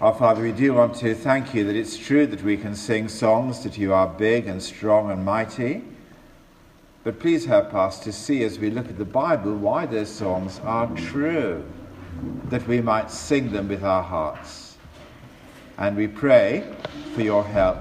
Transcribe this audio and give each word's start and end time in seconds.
Our 0.00 0.14
Father, 0.14 0.42
we 0.42 0.52
do 0.52 0.74
want 0.74 0.94
to 0.98 1.12
thank 1.12 1.54
you 1.54 1.64
that 1.64 1.74
it's 1.74 1.96
true 1.96 2.24
that 2.28 2.44
we 2.44 2.56
can 2.56 2.76
sing 2.76 3.08
songs 3.08 3.64
that 3.64 3.76
you 3.76 3.92
are 3.92 4.06
big 4.06 4.46
and 4.46 4.62
strong 4.62 5.10
and 5.10 5.24
mighty. 5.24 5.82
But 7.02 7.18
please 7.18 7.44
help 7.44 7.74
us 7.74 7.98
to 8.04 8.12
see 8.12 8.44
as 8.44 8.60
we 8.60 8.70
look 8.70 8.88
at 8.88 8.96
the 8.96 9.04
Bible 9.04 9.56
why 9.56 9.86
those 9.86 10.08
songs 10.08 10.60
are 10.62 10.86
true, 10.94 11.64
that 12.44 12.64
we 12.68 12.80
might 12.80 13.10
sing 13.10 13.50
them 13.50 13.66
with 13.66 13.82
our 13.82 14.04
hearts. 14.04 14.76
And 15.78 15.96
we 15.96 16.06
pray 16.06 16.76
for 17.16 17.22
your 17.22 17.42
help 17.42 17.78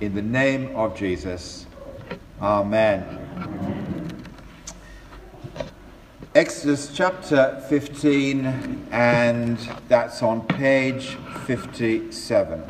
in 0.00 0.14
the 0.14 0.22
name 0.22 0.74
of 0.74 0.96
Jesus. 0.96 1.66
Amen. 2.40 3.21
Exodus 6.42 6.90
chapter 6.92 7.62
15, 7.68 8.88
and 8.90 9.56
that's 9.86 10.24
on 10.24 10.44
page 10.48 11.16
57. 11.46 12.60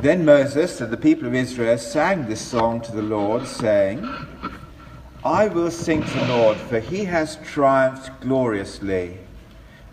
Then 0.00 0.24
Moses 0.24 0.80
and 0.80 0.90
the 0.90 0.96
people 0.96 1.28
of 1.28 1.34
Israel 1.34 1.76
sang 1.76 2.26
this 2.26 2.40
song 2.40 2.80
to 2.80 2.92
the 2.92 3.02
Lord, 3.02 3.46
saying, 3.46 4.08
I 5.22 5.48
will 5.48 5.70
sing 5.70 6.02
to 6.02 6.18
the 6.18 6.28
Lord, 6.28 6.56
for 6.56 6.80
he 6.80 7.04
has 7.04 7.36
triumphed 7.44 8.18
gloriously. 8.22 9.18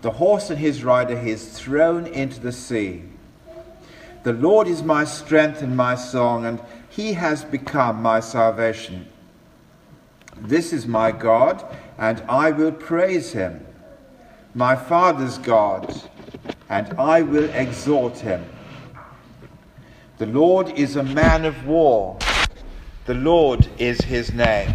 The 0.02 0.12
horse 0.12 0.50
and 0.50 0.59
his 0.59 0.81
rider 0.81 1.20
he 1.20 1.31
is 1.31 1.59
thrown 1.59 2.08
into 2.08 2.40
the 2.40 2.53
sea. 2.53 3.03
The 4.23 4.31
Lord 4.31 4.70
is 4.70 4.81
my 4.81 5.03
strength 5.03 5.62
and 5.62 5.76
my 5.76 5.95
song, 5.95 6.45
and 6.45 6.62
he 6.95 7.12
has 7.12 7.44
become 7.44 8.02
my 8.02 8.22
salvation. 8.22 9.05
This 10.38 10.72
is 10.72 10.88
my 10.88 11.12
God, 11.12 11.62
and 11.98 12.23
I 12.30 12.52
will 12.52 12.72
praise 12.72 13.34
him, 13.34 13.66
my 14.53 14.77
Father's 14.77 15.38
God, 15.38 15.94
and 16.70 16.94
I 16.97 17.22
will 17.22 17.50
exalt 17.50 18.20
him. 18.20 18.45
The 20.20 20.28
Lord 20.28 20.70
is 20.70 20.95
a 20.95 21.03
man 21.03 21.44
of 21.44 21.67
war, 21.67 22.17
the 23.08 23.14
Lord 23.14 23.67
is 23.77 24.00
his 24.00 24.31
name. 24.31 24.73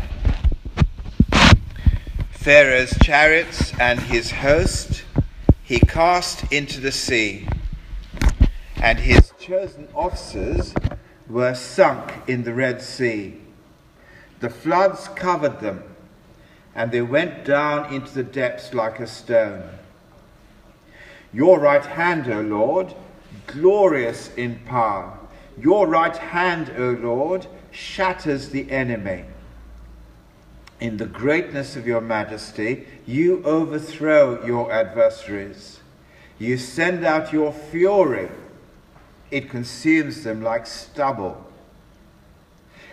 Pharaoh's 2.32 2.94
chariots 3.02 3.72
and 3.80 3.98
his 3.98 4.30
host 4.30 5.04
he 5.62 5.80
cast 5.80 6.52
into 6.52 6.80
the 6.80 6.92
sea, 6.92 7.48
and 8.76 8.98
his 8.98 9.32
chosen 9.38 9.88
officers 9.94 10.74
were 11.30 11.54
sunk 11.54 12.12
in 12.26 12.42
the 12.42 12.52
Red 12.52 12.82
Sea. 12.82 13.38
The 14.40 14.50
floods 14.50 15.08
covered 15.08 15.60
them, 15.60 15.84
and 16.74 16.90
they 16.90 17.02
went 17.02 17.44
down 17.44 17.92
into 17.92 18.12
the 18.12 18.22
depths 18.22 18.74
like 18.74 18.98
a 18.98 19.06
stone. 19.06 19.62
Your 21.32 21.60
right 21.60 21.84
hand, 21.84 22.30
O 22.30 22.40
Lord, 22.40 22.94
glorious 23.46 24.34
in 24.34 24.58
power. 24.66 25.16
Your 25.56 25.86
right 25.86 26.16
hand, 26.16 26.72
O 26.76 26.90
Lord, 26.90 27.46
shatters 27.70 28.48
the 28.48 28.70
enemy. 28.70 29.24
In 30.80 30.96
the 30.96 31.06
greatness 31.06 31.76
of 31.76 31.86
your 31.86 32.00
majesty, 32.00 32.86
you 33.06 33.44
overthrow 33.44 34.44
your 34.44 34.72
adversaries. 34.72 35.80
You 36.38 36.56
send 36.56 37.04
out 37.04 37.32
your 37.32 37.52
fury 37.52 38.30
it 39.30 39.50
consumes 39.50 40.24
them 40.24 40.42
like 40.42 40.66
stubble. 40.66 41.44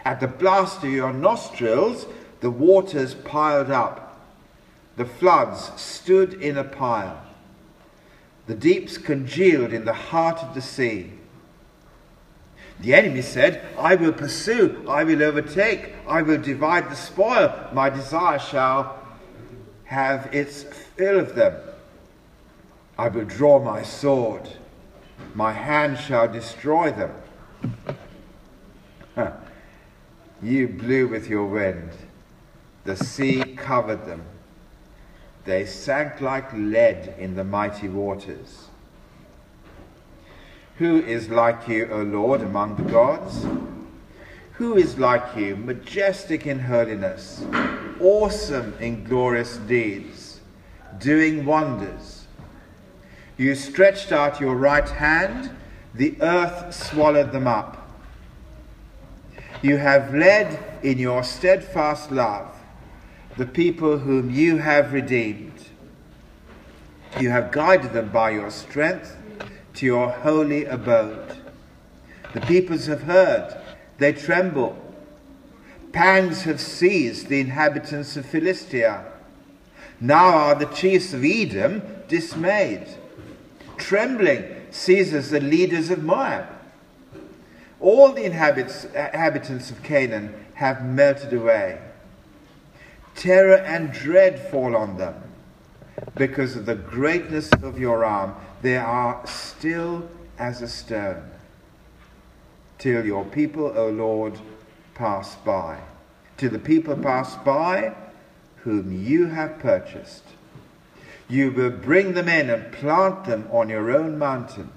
At 0.05 0.19
the 0.19 0.27
blast 0.27 0.83
of 0.83 0.89
your 0.89 1.13
nostrils, 1.13 2.05
the 2.39 2.51
waters 2.51 3.13
piled 3.13 3.71
up. 3.71 4.21
The 4.95 5.05
floods 5.05 5.71
stood 5.75 6.35
in 6.35 6.57
a 6.57 6.63
pile. 6.63 7.21
The 8.45 8.55
deeps 8.55 8.97
congealed 8.97 9.73
in 9.73 9.85
the 9.85 9.93
heart 9.93 10.39
of 10.39 10.53
the 10.53 10.61
sea. 10.61 11.11
The 12.79 12.93
enemy 12.93 13.21
said, 13.23 13.65
I 13.77 13.95
will 13.95 14.13
pursue, 14.13 14.85
I 14.87 15.03
will 15.03 15.23
overtake, 15.23 15.93
I 16.07 16.21
will 16.21 16.37
divide 16.37 16.89
the 16.89 16.95
spoil. 16.95 17.69
My 17.73 17.89
desire 17.89 18.39
shall 18.39 18.99
have 19.85 20.33
its 20.33 20.63
fill 20.63 21.19
of 21.19 21.35
them. 21.35 21.55
I 22.97 23.09
will 23.09 23.25
draw 23.25 23.59
my 23.59 23.81
sword 23.81 24.47
my 25.33 25.53
hand 25.53 25.97
shall 25.97 26.27
destroy 26.27 26.91
them. 26.91 27.13
you 30.41 30.67
blew 30.67 31.07
with 31.07 31.27
your 31.27 31.45
wind. 31.45 31.91
The 32.85 32.95
sea 32.95 33.55
covered 33.55 34.05
them. 34.05 34.23
They 35.45 35.65
sank 35.65 36.21
like 36.21 36.51
lead 36.53 37.15
in 37.17 37.35
the 37.35 37.43
mighty 37.43 37.87
waters. 37.87 38.67
Who 40.77 40.97
is 40.97 41.29
like 41.29 41.67
you, 41.67 41.87
O 41.91 42.01
Lord, 42.03 42.41
among 42.41 42.75
the 42.75 42.83
gods? 42.83 43.45
Who 44.53 44.75
is 44.75 44.97
like 44.97 45.35
you, 45.35 45.55
majestic 45.55 46.47
in 46.47 46.59
holiness, 46.59 47.45
awesome 47.99 48.73
in 48.79 49.03
glorious 49.03 49.57
deeds, 49.57 50.39
doing 50.99 51.45
wonders? 51.45 52.16
You 53.37 53.53
stretched 53.53 54.11
out 54.11 54.41
your 54.41 54.55
right 54.55 54.89
hand, 54.89 55.51
the 55.93 56.15
earth 56.21 56.73
swallowed 56.73 57.31
them 57.31 57.45
up. 57.45 57.87
You 59.61 59.77
have 59.77 60.13
led 60.13 60.59
in 60.83 60.97
your 60.97 61.23
steadfast 61.23 62.11
love 62.11 62.53
the 63.37 63.45
people 63.45 63.99
whom 63.99 64.31
you 64.31 64.57
have 64.57 64.93
redeemed. 64.93 65.53
You 67.19 67.29
have 67.29 67.51
guided 67.51 67.93
them 67.93 68.09
by 68.09 68.31
your 68.31 68.49
strength 68.49 69.15
to 69.75 69.85
your 69.85 70.09
holy 70.09 70.65
abode. 70.65 71.37
The 72.33 72.41
peoples 72.41 72.87
have 72.87 73.03
heard, 73.03 73.55
they 73.99 74.13
tremble. 74.13 74.75
Pangs 75.91 76.43
have 76.43 76.59
seized 76.59 77.27
the 77.27 77.39
inhabitants 77.39 78.17
of 78.17 78.25
Philistia. 78.25 79.05
Now 80.01 80.29
are 80.29 80.55
the 80.55 80.65
chiefs 80.65 81.13
of 81.13 81.23
Edom 81.23 81.83
dismayed 82.07 82.87
trembling 83.77 84.43
seizes 84.71 85.29
the 85.29 85.39
leaders 85.39 85.89
of 85.89 86.03
Moab. 86.03 86.47
All 87.79 88.11
the 88.11 88.23
inhabitants 88.23 89.71
of 89.71 89.83
Canaan 89.83 90.33
have 90.55 90.83
melted 90.83 91.33
away. 91.33 91.79
Terror 93.15 93.57
and 93.57 93.91
dread 93.91 94.39
fall 94.51 94.75
on 94.75 94.97
them. 94.97 95.15
Because 96.15 96.55
of 96.55 96.65
the 96.65 96.75
greatness 96.75 97.51
of 97.63 97.79
your 97.79 98.03
arm, 98.05 98.35
they 98.61 98.77
are 98.77 99.25
still 99.25 100.07
as 100.37 100.61
a 100.61 100.67
stone. 100.67 101.31
Till 102.77 103.05
your 103.05 103.25
people, 103.25 103.73
O 103.75 103.89
Lord, 103.89 104.39
pass 104.93 105.35
by. 105.37 105.79
Till 106.37 106.51
the 106.51 106.59
people 106.59 106.95
pass 106.95 107.35
by 107.37 107.95
whom 108.57 109.03
you 109.03 109.27
have 109.27 109.57
purchased. 109.59 110.23
You 111.29 111.51
will 111.51 111.71
bring 111.71 112.13
them 112.13 112.29
in 112.29 112.49
and 112.49 112.71
plant 112.71 113.25
them 113.25 113.49
on 113.51 113.67
your 113.67 113.91
own 113.91 114.17
mountain, 114.17 114.69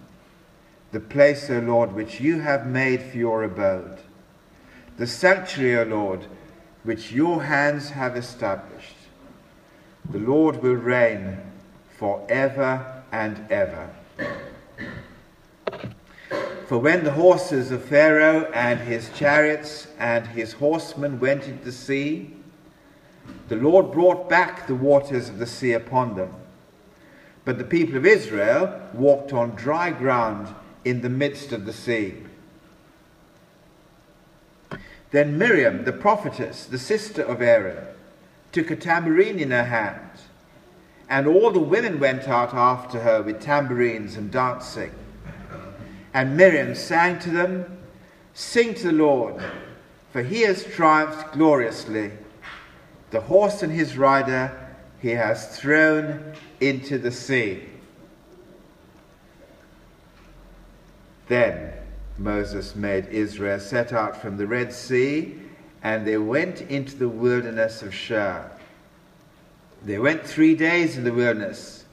the 0.90 0.98
place, 0.98 1.48
O 1.48 1.60
Lord, 1.60 1.92
which 1.92 2.20
you 2.20 2.40
have 2.40 2.66
made 2.66 3.02
for 3.02 3.16
your 3.16 3.44
abode, 3.44 4.00
the 4.96 5.06
sanctuary, 5.06 5.78
O 5.78 5.96
Lord, 5.96 6.26
which 6.82 7.12
your 7.12 7.44
hands 7.44 7.90
have 7.90 8.16
established. 8.16 8.96
The 10.08 10.18
Lord 10.18 10.62
will 10.62 10.74
reign 10.74 11.38
for 11.96 12.26
ever 12.28 13.04
and 13.12 13.46
ever. 13.50 13.90
For 16.66 16.78
when 16.78 17.04
the 17.04 17.12
horses 17.12 17.70
of 17.70 17.84
Pharaoh 17.84 18.50
and 18.52 18.80
his 18.80 19.10
chariots 19.10 19.88
and 19.98 20.26
his 20.26 20.54
horsemen 20.54 21.20
went 21.20 21.46
into 21.46 21.64
the 21.64 21.72
sea, 21.72 22.34
the 23.48 23.56
Lord 23.56 23.92
brought 23.92 24.28
back 24.28 24.66
the 24.66 24.74
waters 24.74 25.28
of 25.28 25.38
the 25.38 25.46
sea 25.46 25.72
upon 25.72 26.14
them. 26.14 26.32
But 27.50 27.58
the 27.58 27.64
people 27.64 27.96
of 27.96 28.06
Israel 28.06 28.80
walked 28.92 29.32
on 29.32 29.56
dry 29.56 29.90
ground 29.90 30.54
in 30.84 31.00
the 31.00 31.08
midst 31.08 31.50
of 31.50 31.66
the 31.66 31.72
sea. 31.72 32.14
Then 35.10 35.36
Miriam, 35.36 35.82
the 35.82 35.92
prophetess, 35.92 36.64
the 36.64 36.78
sister 36.78 37.22
of 37.22 37.42
Aaron, 37.42 37.84
took 38.52 38.70
a 38.70 38.76
tambourine 38.76 39.40
in 39.40 39.50
her 39.50 39.64
hand, 39.64 40.12
and 41.08 41.26
all 41.26 41.50
the 41.50 41.58
women 41.58 41.98
went 41.98 42.28
out 42.28 42.54
after 42.54 43.00
her 43.00 43.20
with 43.20 43.40
tambourines 43.40 44.14
and 44.14 44.30
dancing. 44.30 44.92
And 46.14 46.36
Miriam 46.36 46.76
sang 46.76 47.18
to 47.18 47.30
them, 47.30 47.78
Sing 48.32 48.74
to 48.74 48.84
the 48.84 48.92
Lord, 48.92 49.42
for 50.12 50.22
he 50.22 50.42
has 50.42 50.62
triumphed 50.62 51.32
gloriously. 51.32 52.12
The 53.10 53.22
horse 53.22 53.64
and 53.64 53.72
his 53.72 53.98
rider 53.98 54.69
he 55.00 55.10
has 55.10 55.56
thrown 55.56 56.34
into 56.60 56.98
the 56.98 57.10
sea. 57.10 57.64
Then 61.28 61.72
Moses 62.18 62.74
made 62.74 63.06
Israel 63.06 63.60
set 63.60 63.92
out 63.92 64.20
from 64.20 64.36
the 64.36 64.46
Red 64.46 64.72
Sea, 64.72 65.38
and 65.82 66.06
they 66.06 66.18
went 66.18 66.60
into 66.62 66.96
the 66.96 67.08
wilderness 67.08 67.82
of 67.82 67.94
Shur. 67.94 68.50
They 69.82 69.98
went 69.98 70.26
three 70.26 70.54
days 70.54 70.98
in 70.98 71.04
the 71.04 71.12
wilderness 71.12 71.84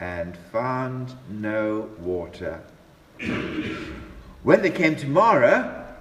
and 0.00 0.36
found 0.50 1.14
no 1.28 1.90
water. 1.98 2.62
When 4.42 4.62
they 4.62 4.70
came 4.70 4.96
to 4.96 5.06
Marah, 5.06 5.96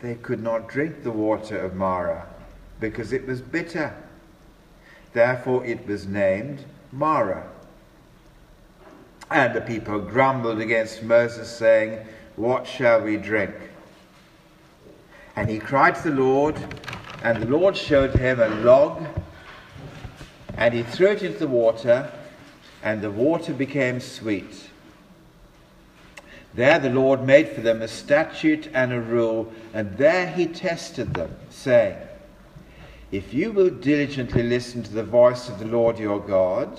they 0.00 0.14
could 0.14 0.42
not 0.42 0.68
drink 0.68 1.02
the 1.02 1.10
water 1.10 1.58
of 1.58 1.74
Marah 1.74 2.26
because 2.78 3.12
it 3.12 3.26
was 3.26 3.40
bitter. 3.40 3.94
Therefore 5.12 5.64
it 5.64 5.86
was 5.86 6.06
named 6.06 6.64
Marah. 6.92 7.46
And 9.30 9.54
the 9.54 9.60
people 9.60 10.00
grumbled 10.00 10.60
against 10.60 11.02
Moses, 11.02 11.48
saying, 11.48 12.04
What 12.36 12.66
shall 12.66 13.00
we 13.02 13.16
drink? 13.16 13.54
And 15.36 15.48
he 15.48 15.58
cried 15.58 15.94
to 15.96 16.10
the 16.10 16.20
Lord, 16.22 16.56
and 17.22 17.42
the 17.42 17.46
Lord 17.46 17.76
showed 17.76 18.14
him 18.14 18.40
a 18.40 18.48
log, 18.48 19.04
and 20.56 20.74
he 20.74 20.82
threw 20.82 21.08
it 21.08 21.22
into 21.22 21.38
the 21.38 21.48
water, 21.48 22.10
and 22.82 23.00
the 23.00 23.10
water 23.10 23.52
became 23.52 24.00
sweet. 24.00 24.68
There 26.54 26.78
the 26.80 26.90
Lord 26.90 27.24
made 27.24 27.50
for 27.50 27.60
them 27.60 27.82
a 27.82 27.88
statute 27.88 28.68
and 28.74 28.92
a 28.92 29.00
rule, 29.00 29.52
and 29.72 29.96
there 29.96 30.26
he 30.26 30.46
tested 30.46 31.14
them, 31.14 31.36
saying, 31.50 31.96
If 33.12 33.34
you 33.34 33.50
will 33.50 33.70
diligently 33.70 34.44
listen 34.44 34.84
to 34.84 34.92
the 34.92 35.02
voice 35.02 35.48
of 35.48 35.58
the 35.58 35.64
Lord 35.64 35.98
your 35.98 36.20
God, 36.20 36.78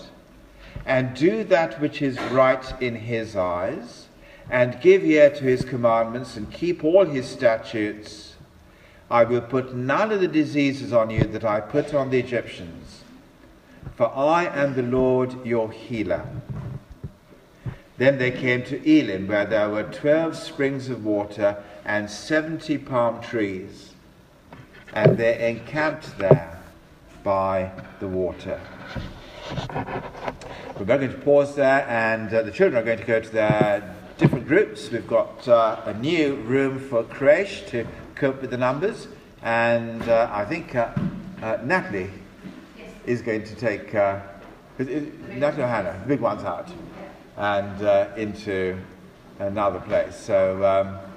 and 0.86 1.14
do 1.14 1.44
that 1.44 1.82
which 1.82 2.02
is 2.02 2.20
right 2.32 2.82
in 2.82 2.96
his 2.96 3.36
eyes, 3.36 4.08
and 4.50 4.80
give 4.82 5.04
ear 5.04 5.30
to 5.30 5.44
his 5.44 5.66
commandments, 5.66 6.38
and 6.38 6.52
keep 6.52 6.86
all 6.86 7.06
his 7.06 7.28
statutes, 7.28 8.36
I 9.10 9.26
will 9.26 9.42
put 9.42 9.76
none 9.76 10.12
of 10.14 10.22
the 10.22 10.28
diseases 10.28 10.94
on 10.94 11.10
you 11.10 11.26
that 11.26 11.44
I 11.44 11.60
put 11.60 11.94
on 11.94 12.10
the 12.10 12.20
Egyptians, 12.20 13.04
for 13.96 14.10
I 14.16 14.46
am 14.46 14.74
the 14.74 14.84
Lord 14.84 15.46
your 15.46 15.70
healer. 15.70 16.26
Then 17.98 18.18
they 18.18 18.32
came 18.32 18.64
to 18.64 18.90
Elim, 18.90 19.28
where 19.28 19.46
there 19.46 19.70
were 19.70 19.84
twelve 19.84 20.38
springs 20.38 20.90
of 20.90 21.04
water 21.04 21.62
and 21.84 22.10
seventy 22.10 22.78
palm 22.78 23.22
trees, 23.22 23.91
and 24.94 25.18
they're 25.18 25.40
encamped 25.40 26.18
there 26.18 26.60
by 27.24 27.72
the 28.00 28.08
water. 28.08 28.60
We're 30.78 30.86
going 30.86 31.10
to 31.10 31.18
pause 31.20 31.56
there, 31.56 31.86
and 31.88 32.34
uh, 32.34 32.42
the 32.44 32.52
children 32.52 32.82
are 32.82 32.86
going 32.86 33.00
to 33.00 33.06
go 33.06 33.20
to 33.20 33.30
their 33.30 33.96
different 34.18 34.48
groups. 34.48 34.90
We've 34.90 35.08
got 35.08 35.48
uh, 35.48 35.82
a 35.86 35.94
new 35.94 36.36
room 36.36 36.80
for 36.80 37.04
creche 37.04 37.66
to 37.68 37.86
cope 38.16 38.42
with 38.42 38.52
the 38.52 38.58
numbers, 38.58 39.08
and 39.44 40.02
uh, 40.08 40.30
I 40.32 40.46
think 40.46 40.76
uh, 40.76 40.90
uh, 41.42 41.58
Natalie 41.64 42.10
yes. 42.78 42.90
is 43.06 43.22
going 43.22 43.44
to 43.44 43.56
take 43.56 43.94
uh, 43.94 44.20
Natalie 44.80 45.64
or 45.64 45.68
Hannah, 45.68 46.00
the 46.02 46.08
big 46.08 46.22
ones 46.22 46.44
out 46.44 46.70
and 47.38 47.82
uh, 47.82 48.08
into 48.18 48.78
another 49.40 49.80
place. 49.80 50.16
So 50.16 50.64
um, 50.64 51.11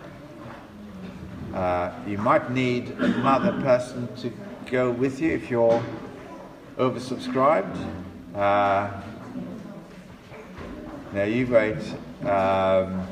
uh, 1.55 1.93
you 2.07 2.19
might 2.19 2.51
need 2.51 2.91
another 2.99 3.53
person 3.63 4.09
to 4.17 4.33
go 4.71 4.91
with 4.91 5.21
you 5.21 5.33
if 5.33 5.51
you're 5.51 5.83
oversubscribed. 6.77 7.77
Uh, 8.35 8.91
now 11.13 11.23
you 11.23 11.47
wait. 11.47 11.79
Um, 12.29 13.07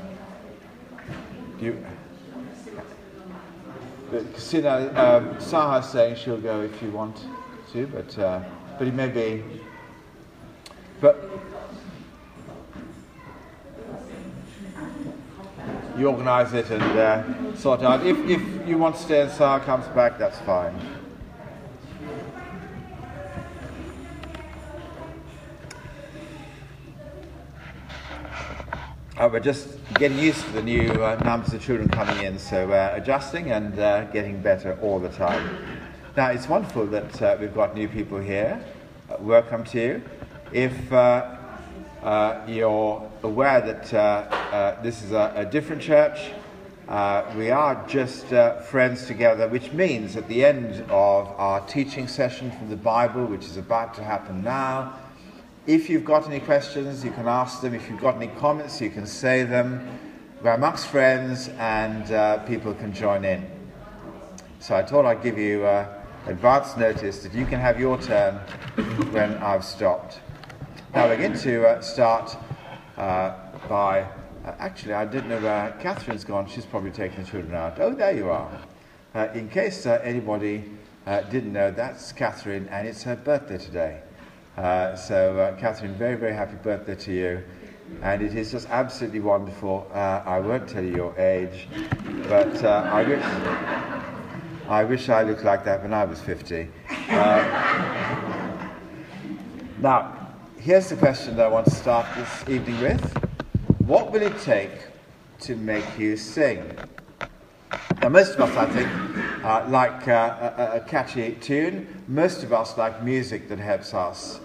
you, 1.60 1.84
Casino, 4.34 4.92
um, 4.96 5.40
Saha's 5.40 5.88
saying 5.90 6.16
she'll 6.16 6.40
go 6.40 6.62
if 6.62 6.82
you 6.82 6.90
want 6.90 7.24
to, 7.72 7.86
but 7.86 8.18
uh, 8.18 8.40
but 8.76 8.88
it 8.88 8.94
may 8.94 9.08
be. 9.08 9.44
But 11.00 11.30
you 15.96 16.08
organise 16.08 16.52
it 16.52 16.70
and 16.70 16.82
uh, 16.82 17.56
sort 17.56 17.82
out. 17.82 18.06
If, 18.06 18.18
if 18.28 18.68
you 18.68 18.78
want 18.78 18.96
to 18.96 19.02
stay 19.02 19.22
and 19.22 19.30
Sarah 19.30 19.60
comes 19.60 19.86
back, 19.88 20.18
that's 20.18 20.38
fine. 20.40 20.74
Uh, 29.18 29.28
we're 29.30 29.40
just 29.40 29.68
getting 29.94 30.18
used 30.18 30.42
to 30.42 30.50
the 30.52 30.62
new 30.62 30.90
uh, 30.90 31.20
numbers 31.24 31.52
of 31.52 31.62
children 31.62 31.88
coming 31.88 32.24
in, 32.24 32.38
so 32.38 32.72
uh, 32.72 32.92
adjusting 32.96 33.52
and 33.52 33.78
uh, 33.78 34.04
getting 34.06 34.40
better 34.40 34.78
all 34.82 34.98
the 34.98 35.10
time. 35.10 35.56
Now, 36.16 36.30
it's 36.30 36.48
wonderful 36.48 36.86
that 36.86 37.22
uh, 37.22 37.36
we've 37.38 37.54
got 37.54 37.74
new 37.74 37.88
people 37.88 38.18
here. 38.18 38.64
Welcome 39.20 39.64
to 39.64 39.80
you. 39.80 40.02
If 40.52 40.92
you're 42.48 43.10
aware 43.22 43.60
that 43.60 43.94
uh, 43.94 43.96
uh, 43.96 44.82
this 44.82 45.02
is 45.02 45.12
a, 45.12 45.32
a 45.36 45.44
different 45.44 45.82
church. 45.82 46.32
Uh, 46.88 47.24
we 47.36 47.50
are 47.50 47.86
just 47.86 48.32
uh, 48.32 48.60
friends 48.60 49.06
together, 49.06 49.48
which 49.48 49.72
means 49.72 50.16
at 50.16 50.28
the 50.28 50.44
end 50.44 50.82
of 50.90 51.28
our 51.38 51.60
teaching 51.66 52.08
session 52.08 52.50
from 52.50 52.68
the 52.68 52.76
Bible, 52.76 53.24
which 53.24 53.44
is 53.44 53.56
about 53.56 53.94
to 53.94 54.02
happen 54.02 54.42
now, 54.42 54.98
if 55.66 55.88
you've 55.88 56.04
got 56.04 56.26
any 56.26 56.40
questions, 56.40 57.04
you 57.04 57.12
can 57.12 57.28
ask 57.28 57.60
them. 57.60 57.72
If 57.72 57.88
you've 57.88 58.00
got 58.00 58.16
any 58.16 58.26
comments, 58.26 58.80
you 58.80 58.90
can 58.90 59.06
say 59.06 59.44
them. 59.44 59.96
We're 60.42 60.54
amongst 60.54 60.88
friends, 60.88 61.50
and 61.56 62.10
uh, 62.10 62.38
people 62.38 62.74
can 62.74 62.92
join 62.92 63.24
in. 63.24 63.48
So 64.58 64.74
I 64.74 64.82
thought 64.82 65.06
I'd 65.06 65.22
give 65.22 65.38
you 65.38 65.64
uh, 65.64 66.02
advance 66.26 66.76
notice 66.76 67.22
that 67.22 67.32
you 67.32 67.46
can 67.46 67.60
have 67.60 67.78
your 67.78 67.96
turn 68.02 68.34
when 69.12 69.36
I've 69.36 69.64
stopped. 69.64 70.18
Now 70.94 71.08
we're 71.08 71.16
going 71.16 71.38
to 71.38 71.82
start 71.82 72.36
uh, 72.98 73.32
by, 73.66 74.02
uh, 74.02 74.52
actually, 74.58 74.92
I 74.92 75.06
didn't 75.06 75.30
know 75.30 75.40
where 75.40 75.74
Catherine's 75.80 76.22
gone. 76.22 76.46
She's 76.46 76.66
probably 76.66 76.90
taken 76.90 77.24
the 77.24 77.30
children 77.30 77.54
out. 77.54 77.80
Oh, 77.80 77.94
there 77.94 78.14
you 78.14 78.28
are. 78.28 78.50
Uh, 79.14 79.28
in 79.32 79.48
case 79.48 79.86
uh, 79.86 80.02
anybody 80.04 80.70
uh, 81.06 81.22
didn't 81.22 81.54
know, 81.54 81.70
that's 81.70 82.12
Catherine, 82.12 82.68
and 82.68 82.86
it's 82.86 83.02
her 83.04 83.16
birthday 83.16 83.56
today. 83.56 84.02
Uh, 84.58 84.94
so, 84.94 85.56
Catherine, 85.58 85.94
very, 85.94 86.16
very 86.16 86.34
happy 86.34 86.56
birthday 86.56 86.94
to 86.94 87.10
you. 87.10 87.42
And 88.02 88.20
it 88.20 88.34
is 88.34 88.50
just 88.50 88.68
absolutely 88.68 89.20
wonderful. 89.20 89.90
I 89.94 90.40
won't 90.40 90.68
tell 90.68 90.84
you 90.84 90.94
your 90.94 91.18
age, 91.18 91.68
but 92.28 92.62
I 92.62 93.02
wish. 93.02 93.24
I 94.68 94.84
wish 94.84 95.08
I 95.08 95.22
looked 95.22 95.42
like 95.44 95.64
that 95.64 95.82
when 95.82 95.94
I 95.94 96.04
was 96.04 96.20
50. 96.20 96.68
now, 99.80 100.21
here's 100.62 100.90
the 100.90 100.96
question 100.96 101.34
that 101.34 101.46
I 101.46 101.48
want 101.48 101.64
to 101.64 101.74
start 101.74 102.06
this 102.14 102.48
evening 102.48 102.80
with 102.80 103.16
What 103.80 104.12
will 104.12 104.22
it 104.22 104.38
take 104.42 104.70
to 105.40 105.56
make 105.56 105.98
you 105.98 106.16
sing? 106.16 106.78
Now, 108.00 108.10
most 108.10 108.36
of 108.36 108.42
us, 108.42 108.56
I 108.56 108.66
think, 108.66 109.44
uh, 109.44 109.66
like 109.68 110.06
uh, 110.06 110.52
a, 110.56 110.76
a, 110.76 110.80
catchy 110.80 111.32
tune. 111.40 112.04
Most 112.06 112.44
of 112.44 112.52
us 112.52 112.78
like 112.78 113.02
music 113.02 113.48
that 113.48 113.58
helps 113.58 113.92
us 113.92 114.38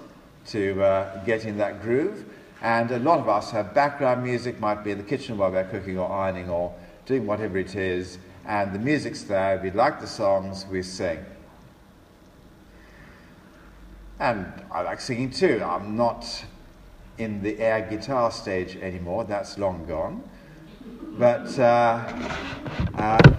to 0.48 0.82
uh, 0.82 1.24
get 1.24 1.46
in 1.46 1.60
that 1.60 1.84
groove. 1.84 2.26
And 2.64 2.90
a 2.90 3.00
lot 3.00 3.20
of 3.20 3.30
us 3.30 3.52
have 3.52 3.76
background 3.76 4.24
music, 4.24 4.60
might 4.60 4.84
be 4.84 4.90
in 4.90 4.98
the 4.98 5.04
kitchen 5.04 5.38
while 5.38 5.52
we're 5.52 5.66
cooking 5.66 6.00
or 6.00 6.12
ironing 6.12 6.50
or 6.50 6.74
doing 7.06 7.28
whatever 7.28 7.60
it 7.60 7.76
is. 7.76 8.18
And 8.48 8.74
the 8.74 8.80
music's 8.80 9.22
there, 9.22 9.60
we 9.62 9.70
like 9.70 10.00
the 10.00 10.08
songs, 10.08 10.66
we 10.66 10.82
sing. 10.82 11.24
And 14.20 14.52
I 14.72 14.82
like 14.82 15.00
singing 15.00 15.30
too. 15.30 15.64
I'm 15.64 15.96
not 15.96 16.44
in 17.20 17.44
the 17.44 17.60
air 17.60 17.82
guitar 17.88 18.32
stage 18.32 18.76
anymore, 18.78 19.24
that's 19.26 19.58
long 19.58 19.86
gone. 19.86 20.24
But 21.18 21.58
uh, 21.60 22.28
uh, 22.96 23.36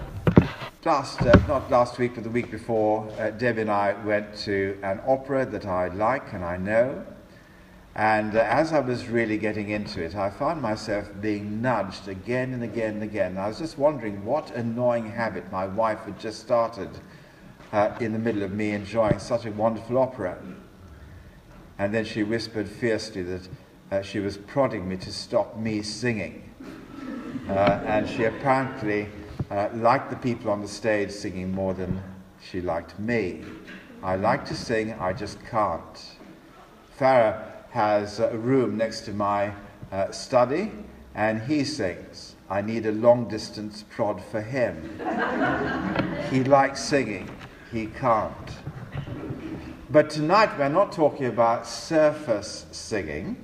last, 0.85 1.21
uh, 1.21 1.37
not 1.47 1.69
last 1.69 1.97
week, 1.97 2.15
but 2.15 2.23
the 2.23 2.29
week 2.29 2.49
before, 2.49 3.09
uh, 3.19 3.31
Debbie 3.31 3.61
and 3.61 3.71
I 3.71 3.93
went 4.05 4.35
to 4.39 4.77
an 4.81 5.01
opera 5.05 5.45
that 5.45 5.65
I 5.65 5.89
like 5.89 6.33
and 6.33 6.43
I 6.45 6.57
know. 6.57 7.05
And 7.95 8.35
uh, 8.35 8.39
as 8.39 8.71
I 8.71 8.79
was 8.79 9.07
really 9.07 9.37
getting 9.37 9.69
into 9.69 10.01
it, 10.01 10.15
I 10.15 10.29
found 10.29 10.61
myself 10.61 11.09
being 11.19 11.61
nudged 11.61 12.07
again 12.07 12.53
and 12.53 12.63
again 12.63 12.95
and 12.95 13.03
again. 13.03 13.37
I 13.37 13.47
was 13.47 13.59
just 13.59 13.77
wondering 13.77 14.23
what 14.23 14.51
annoying 14.51 15.11
habit 15.11 15.51
my 15.51 15.65
wife 15.65 15.99
had 15.99 16.19
just 16.19 16.39
started 16.39 16.89
uh, 17.73 17.95
in 17.99 18.13
the 18.13 18.19
middle 18.19 18.43
of 18.43 18.51
me 18.51 18.71
enjoying 18.71 19.19
such 19.19 19.45
a 19.45 19.51
wonderful 19.51 19.97
opera. 19.97 20.37
And 21.79 21.93
then 21.93 22.03
she 22.03 22.23
whispered 22.23 22.67
fiercely 22.67 23.23
that 23.23 23.47
uh, 23.91 24.01
she 24.01 24.19
was 24.19 24.37
prodding 24.37 24.87
me 24.87 24.97
to 24.97 25.11
stop 25.11 25.57
me 25.57 25.81
singing. 25.81 26.53
Uh, 27.47 27.81
and 27.87 28.07
she 28.07 28.25
apparently 28.25 29.07
uh, 29.49 29.69
liked 29.73 30.09
the 30.09 30.17
people 30.17 30.51
on 30.51 30.61
the 30.61 30.67
stage 30.67 31.09
singing 31.09 31.51
more 31.51 31.73
than 31.73 32.03
she 32.41 32.61
liked 32.61 32.99
me. 32.99 33.43
I 34.03 34.17
like 34.17 34.45
to 34.45 34.55
sing, 34.55 34.93
I 34.93 35.13
just 35.13 35.43
can't. 35.45 36.17
Farah 36.99 37.43
has 37.71 38.19
a 38.19 38.37
room 38.37 38.77
next 38.77 39.01
to 39.01 39.13
my 39.13 39.53
uh, 39.91 40.11
study, 40.11 40.71
and 41.15 41.41
he 41.41 41.63
sings. 41.63 42.35
I 42.49 42.61
need 42.61 42.85
a 42.87 42.91
long 42.91 43.27
distance 43.27 43.85
prod 43.89 44.21
for 44.21 44.41
him. 44.41 44.99
he 46.29 46.43
likes 46.43 46.83
singing, 46.83 47.29
he 47.71 47.87
can't. 47.87 48.58
But 49.91 50.11
tonight 50.11 50.55
we're 50.59 50.69
not 50.69 50.91
talking 50.91 51.25
about 51.25 51.65
surface 51.65 52.67
singing, 52.71 53.37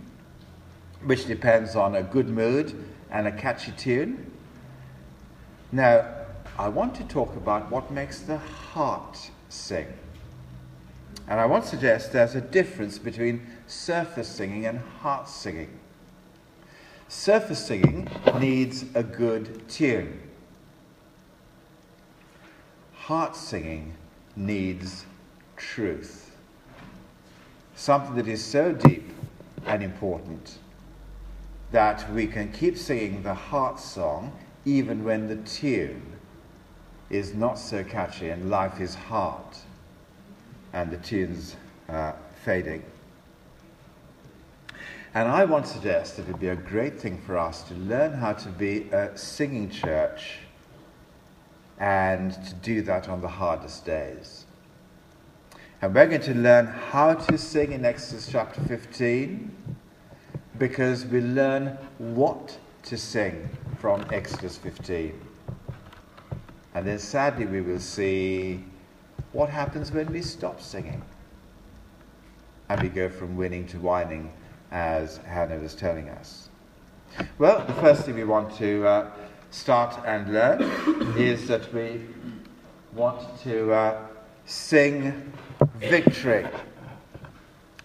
which 1.04 1.26
depends 1.26 1.76
on 1.76 1.96
a 1.96 2.04
good 2.04 2.30
mood 2.30 2.86
and 3.10 3.26
a 3.26 3.32
catchy 3.32 3.72
tune. 3.72 4.32
Now, 5.72 6.06
I 6.60 6.70
want 6.70 6.94
to 6.96 7.04
talk 7.06 7.36
about 7.36 7.72
what 7.72 7.90
makes 7.90 8.20
the 8.20 8.38
heart 8.38 9.32
sing. 9.50 9.88
And 11.28 11.40
I 11.40 11.48
want 11.48 11.64
to 11.64 11.70
suggest 11.72 12.14
there's 12.14 12.36
a 12.36 12.42
difference 12.42 13.00
between 13.00 13.48
surface 13.66 14.28
singing 14.28 14.68
and 14.68 14.78
heart 15.02 15.28
singing. 15.28 15.80
Surface 17.08 17.66
singing 17.66 18.08
needs 18.40 18.86
a 18.94 19.02
good 19.02 19.68
tune. 19.68 20.20
Heart 22.94 23.36
singing 23.36 23.96
needs 24.36 25.08
truth. 25.58 26.25
Something 27.76 28.16
that 28.16 28.28
is 28.28 28.44
so 28.44 28.72
deep 28.72 29.12
and 29.66 29.84
important 29.84 30.60
that 31.72 32.10
we 32.12 32.28
can 32.28 32.52
keep 32.52 32.78
singing 32.78 33.24
the 33.24 33.34
heart 33.34 33.80
song 33.80 34.32
even 34.64 35.04
when 35.04 35.28
the 35.28 35.36
tune 35.38 36.02
is 37.10 37.34
not 37.34 37.60
so 37.60 37.84
catchy 37.84 38.30
and 38.30 38.50
life 38.50 38.80
is 38.80 38.96
hard 38.96 39.58
and 40.74 40.90
the 40.90 40.98
tune's 40.98 41.56
uh, 41.90 42.14
fading. 42.44 42.84
And 45.14 45.30
I 45.30 45.46
want 45.46 45.66
to 45.66 45.72
suggest 45.72 46.18
that 46.18 46.24
it 46.24 46.28
would 46.32 46.42
be 46.42 46.50
a 46.50 46.56
great 46.56 47.00
thing 47.00 47.22
for 47.26 47.38
us 47.38 47.64
to 47.64 47.74
learn 47.74 48.14
how 48.14 48.34
to 48.34 48.50
be 48.50 48.90
a 48.92 49.18
singing 49.18 49.70
church 49.70 50.40
and 51.80 52.34
to 52.34 52.54
do 52.56 52.82
that 52.82 53.08
on 53.08 53.22
the 53.22 53.28
hardest 53.28 53.86
days. 53.86 54.45
And 55.82 55.94
we're 55.94 56.08
going 56.08 56.22
to 56.22 56.34
learn 56.34 56.68
how 56.68 57.14
to 57.14 57.38
sing 57.38 57.74
in 57.74 57.84
Exodus 57.84 58.30
chapter 58.32 58.62
15 58.62 59.76
because 60.58 61.06
we 61.06 61.20
learn 61.20 61.78
what 61.98 62.58
to 62.84 62.98
sing 62.98 63.50
from 63.80 64.06
Exodus 64.12 64.58
15. 64.58 65.20
And 66.76 66.88
then 66.88 66.98
sadly, 66.98 67.46
we 67.46 67.62
will 67.62 67.80
see 67.80 68.64
what 69.34 69.50
happens 69.50 69.92
when 69.92 70.12
we 70.14 70.22
stop 70.22 70.62
singing. 70.62 71.04
And 72.70 72.82
we 72.82 72.90
go 72.90 73.10
from 73.10 73.36
winning 73.36 73.68
to 73.68 73.78
whining, 73.78 74.32
as 74.72 75.18
Hannah 75.18 75.60
was 75.60 75.76
telling 75.76 76.10
us. 76.10 76.50
Well, 77.38 77.66
the 77.66 77.74
first 77.74 78.04
thing 78.04 78.16
we 78.16 78.24
want 78.24 78.56
to 78.58 78.88
uh, 78.88 79.12
start 79.52 80.04
and 80.06 80.34
learn 80.34 80.62
is 81.18 81.48
that 81.48 81.72
we 81.74 82.02
want 82.94 83.22
to 83.44 83.72
uh, 83.72 84.08
sing 84.46 85.34
victory. 85.76 86.48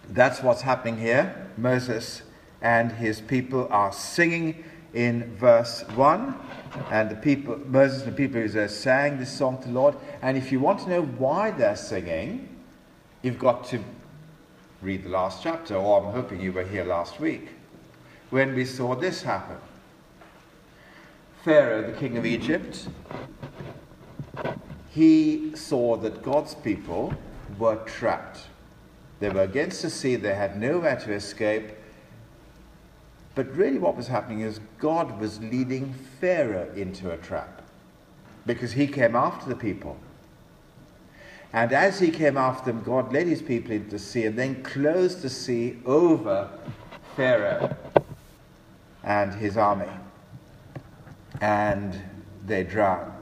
That's 0.09 0.41
what's 0.41 0.61
happening 0.61 0.97
here. 0.97 1.49
Moses 1.57 2.21
and 2.61 2.91
his 2.91 3.21
people 3.21 3.67
are 3.71 3.91
singing 3.91 4.63
in 4.93 5.35
verse 5.37 5.83
1. 5.95 6.35
And 6.89 7.09
the 7.09 7.15
people, 7.15 7.59
Moses 7.65 8.03
and 8.03 8.13
the 8.13 8.17
people 8.17 8.41
Israel 8.41 8.69
sang 8.69 9.19
this 9.19 9.31
song 9.31 9.57
to 9.61 9.67
the 9.67 9.73
Lord. 9.73 9.95
And 10.21 10.37
if 10.37 10.51
you 10.51 10.59
want 10.59 10.79
to 10.81 10.89
know 10.89 11.03
why 11.03 11.51
they're 11.51 11.75
singing, 11.75 12.49
you've 13.21 13.39
got 13.39 13.65
to 13.65 13.79
read 14.81 15.03
the 15.03 15.09
last 15.09 15.43
chapter, 15.43 15.75
or 15.75 16.01
I'm 16.01 16.13
hoping 16.13 16.41
you 16.41 16.51
were 16.51 16.63
here 16.63 16.83
last 16.83 17.19
week, 17.19 17.49
when 18.31 18.55
we 18.55 18.65
saw 18.65 18.95
this 18.95 19.21
happen. 19.21 19.57
Pharaoh, 21.43 21.91
the 21.91 21.97
king 21.97 22.17
of 22.17 22.25
Egypt, 22.25 22.87
he 24.89 25.55
saw 25.55 25.97
that 25.97 26.23
God's 26.23 26.55
people 26.55 27.13
were 27.61 27.77
trapped. 27.85 28.47
They 29.19 29.29
were 29.29 29.43
against 29.43 29.83
the 29.83 29.89
sea, 29.89 30.15
they 30.15 30.35
had 30.35 30.59
nowhere 30.59 30.97
to 30.97 31.13
escape, 31.13 31.71
but 33.33 33.55
really, 33.55 33.77
what 33.77 33.95
was 33.95 34.07
happening 34.07 34.41
is 34.41 34.59
God 34.77 35.19
was 35.19 35.39
leading 35.39 35.93
Pharaoh 36.19 36.69
into 36.75 37.11
a 37.11 37.17
trap 37.17 37.61
because 38.45 38.73
he 38.73 38.87
came 38.87 39.15
after 39.15 39.47
the 39.47 39.55
people. 39.55 39.97
And 41.53 41.71
as 41.71 41.99
he 41.99 42.11
came 42.11 42.37
after 42.37 42.71
them, 42.71 42.83
God 42.83 43.13
led 43.13 43.27
his 43.27 43.41
people 43.41 43.71
into 43.71 43.89
the 43.89 43.99
sea 43.99 44.25
and 44.25 44.37
then 44.37 44.63
closed 44.63 45.21
the 45.21 45.29
sea 45.29 45.79
over 45.85 46.49
Pharaoh 47.15 47.75
and 49.03 49.33
his 49.33 49.57
army. 49.57 49.91
And 51.39 52.01
they 52.45 52.63
drowned. 52.63 53.20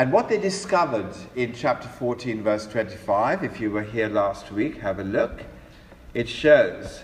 And 0.00 0.12
what 0.12 0.30
they 0.30 0.38
discovered 0.38 1.14
in 1.36 1.52
chapter 1.52 1.86
14, 1.86 2.42
verse 2.42 2.66
25, 2.66 3.44
if 3.44 3.60
you 3.60 3.70
were 3.70 3.82
here 3.82 4.08
last 4.08 4.50
week, 4.50 4.78
have 4.78 4.98
a 4.98 5.04
look. 5.04 5.42
It 6.14 6.26
shows 6.26 7.02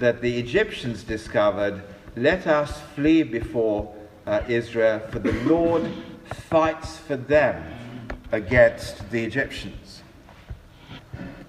that 0.00 0.20
the 0.20 0.38
Egyptians 0.38 1.02
discovered, 1.02 1.82
let 2.14 2.46
us 2.46 2.78
flee 2.94 3.22
before 3.22 3.90
uh, 4.26 4.42
Israel, 4.48 5.00
for 5.10 5.18
the 5.18 5.32
Lord 5.48 5.90
fights 6.50 6.98
for 6.98 7.16
them 7.16 7.64
against 8.32 9.08
the 9.10 9.24
Egyptians. 9.24 10.02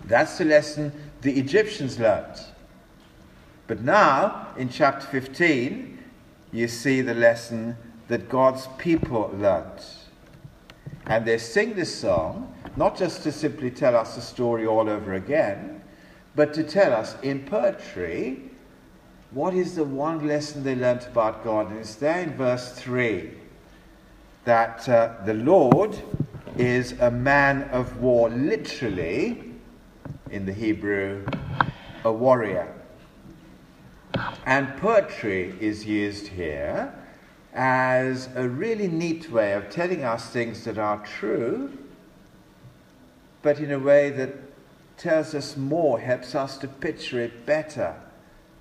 That's 0.05 0.37
the 0.37 0.45
lesson 0.45 0.93
the 1.19 1.37
Egyptians 1.37 1.99
learnt. 1.99 2.53
But 3.67 3.81
now, 3.81 4.53
in 4.55 4.69
chapter 4.69 5.05
15, 5.05 6.01
you 6.53 6.69
see 6.69 7.01
the 7.01 7.13
lesson 7.13 7.75
that 8.07 8.29
God's 8.29 8.69
people 8.77 9.35
learnt. 9.37 9.96
And 11.07 11.25
they 11.25 11.37
sing 11.37 11.73
this 11.73 11.93
song 11.93 12.53
not 12.75 12.97
just 12.97 13.23
to 13.23 13.31
simply 13.31 13.71
tell 13.71 13.95
us 13.95 14.15
the 14.15 14.21
story 14.21 14.67
all 14.67 14.89
over 14.89 15.13
again, 15.13 15.81
but 16.35 16.53
to 16.53 16.63
tell 16.63 16.93
us 16.93 17.15
in 17.23 17.43
poetry 17.45 18.43
what 19.31 19.53
is 19.53 19.75
the 19.75 19.83
one 19.83 20.27
lesson 20.27 20.63
they 20.63 20.75
learnt 20.75 21.07
about 21.07 21.43
God. 21.43 21.71
And 21.71 21.79
it's 21.79 21.95
there 21.95 22.21
in 22.21 22.35
verse 22.35 22.73
3 22.73 23.31
that 24.45 24.87
uh, 24.87 25.13
the 25.25 25.33
Lord 25.33 25.97
is 26.57 26.93
a 26.99 27.11
man 27.11 27.63
of 27.71 27.99
war, 27.99 28.29
literally, 28.29 29.53
in 30.29 30.45
the 30.45 30.53
Hebrew, 30.53 31.25
a 32.03 32.11
warrior. 32.11 32.73
And 34.45 34.75
poetry 34.77 35.55
is 35.59 35.85
used 35.85 36.27
here 36.27 36.93
as 37.57 38.29
a 38.35 38.47
really 38.47 38.87
neat 38.87 39.31
way 39.31 39.53
of 39.53 39.67
telling 39.71 40.03
us 40.03 40.29
things 40.29 40.63
that 40.63 40.77
are 40.77 41.03
true, 41.03 41.75
but 43.41 43.59
in 43.59 43.71
a 43.71 43.79
way 43.79 44.11
that 44.11 44.35
tells 44.95 45.33
us 45.33 45.57
more, 45.57 45.99
helps 45.99 46.35
us 46.35 46.59
to 46.59 46.67
picture 46.67 47.19
it 47.19 47.47
better 47.47 47.95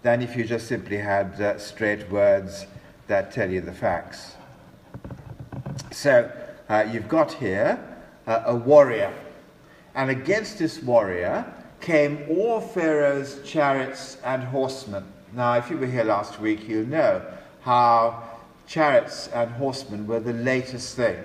than 0.02 0.22
if 0.22 0.34
you 0.34 0.44
just 0.44 0.66
simply 0.66 0.96
had 0.96 1.38
uh, 1.40 1.58
straight 1.58 2.10
words 2.10 2.66
that 3.06 3.30
tell 3.30 3.50
you 3.50 3.60
the 3.60 3.72
facts. 3.72 4.36
So 5.92 6.30
uh, 6.70 6.88
you've 6.90 7.08
got 7.08 7.32
here 7.32 7.78
uh, 8.26 8.44
a 8.46 8.56
warrior, 8.56 9.12
and 9.94 10.10
against 10.10 10.58
this 10.58 10.82
warrior 10.82 11.44
came 11.82 12.24
all 12.30 12.62
Pharaoh's 12.62 13.42
chariots 13.44 14.16
and 14.24 14.42
horsemen. 14.42 15.04
Now, 15.34 15.58
if 15.58 15.68
you 15.68 15.76
were 15.76 15.86
here 15.86 16.04
last 16.04 16.40
week, 16.40 16.66
you'll 16.66 16.86
know 16.88 17.22
how 17.60 18.25
chariots 18.66 19.28
and 19.28 19.50
horsemen 19.52 20.06
were 20.06 20.20
the 20.20 20.32
latest 20.32 20.96
thing. 20.96 21.16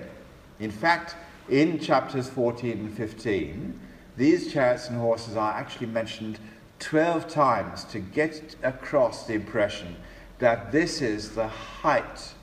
In 0.60 0.70
fact, 0.70 1.16
in 1.48 1.78
chapters 1.78 2.28
14 2.28 2.70
and 2.72 2.96
15, 2.96 3.80
these 4.16 4.52
chariots 4.52 4.88
and 4.88 4.98
horses 4.98 5.36
are 5.36 5.52
actually 5.52 5.88
mentioned 5.88 6.38
12 6.78 7.28
times 7.28 7.84
to 7.84 7.98
get 8.00 8.56
across 8.62 9.26
the 9.26 9.34
impression 9.34 9.96
that 10.38 10.72
this 10.72 11.00
is 11.00 11.30
the 11.30 11.48
height 11.48 12.34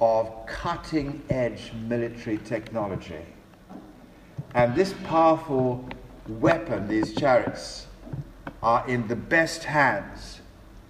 of 0.00 0.46
cutting 0.46 1.22
edge 1.28 1.72
military 1.88 2.38
technology. 2.38 3.24
And 4.54 4.74
this 4.74 4.94
powerful 5.04 5.84
weapon, 6.28 6.88
these 6.88 7.14
chariots, 7.14 7.86
are 8.62 8.88
in 8.88 9.08
the 9.08 9.16
best 9.16 9.64
hands. 9.64 10.37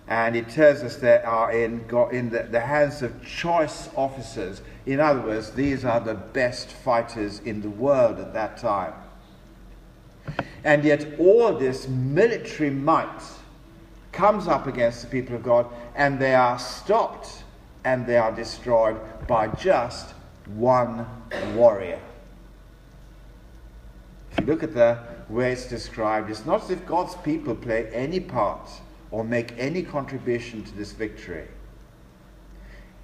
And 0.08 0.34
it 0.34 0.48
tells 0.48 0.82
us 0.82 0.96
they 0.96 1.18
are 1.22 1.52
in, 1.52 1.84
in 2.12 2.30
the, 2.30 2.48
the 2.50 2.60
hands 2.60 3.02
of 3.02 3.22
choice 3.24 3.90
officers. 3.94 4.62
In 4.86 5.00
other 5.00 5.20
words, 5.20 5.50
these 5.50 5.84
are 5.84 6.00
the 6.00 6.14
best 6.14 6.70
fighters 6.70 7.40
in 7.40 7.60
the 7.60 7.68
world 7.68 8.18
at 8.18 8.32
that 8.32 8.56
time. 8.56 8.94
And 10.64 10.82
yet, 10.82 11.18
all 11.18 11.54
this 11.54 11.88
military 11.88 12.70
might 12.70 13.22
comes 14.12 14.48
up 14.48 14.66
against 14.66 15.02
the 15.02 15.08
people 15.08 15.36
of 15.36 15.42
God, 15.42 15.66
and 15.94 16.18
they 16.18 16.34
are 16.34 16.58
stopped 16.58 17.44
and 17.84 18.06
they 18.06 18.16
are 18.16 18.34
destroyed 18.34 18.98
by 19.28 19.48
just 19.48 20.14
one 20.46 21.06
warrior. 21.54 22.00
If 24.32 24.40
you 24.40 24.46
look 24.46 24.62
at 24.62 24.74
the 24.74 24.98
way 25.28 25.52
it's 25.52 25.68
described, 25.68 26.30
it's 26.30 26.44
not 26.44 26.64
as 26.64 26.70
if 26.70 26.84
God's 26.86 27.14
people 27.16 27.54
play 27.54 27.88
any 27.92 28.20
part 28.20 28.68
or 29.10 29.24
make 29.24 29.54
any 29.58 29.82
contribution 29.82 30.62
to 30.64 30.74
this 30.76 30.92
victory. 30.92 31.48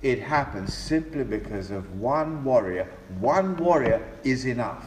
It 0.02 0.20
happens 0.20 0.74
simply 0.74 1.24
because 1.24 1.70
of 1.70 1.98
one 1.98 2.44
warrior. 2.44 2.88
One 3.20 3.56
warrior 3.56 4.06
is 4.22 4.44
enough. 4.44 4.84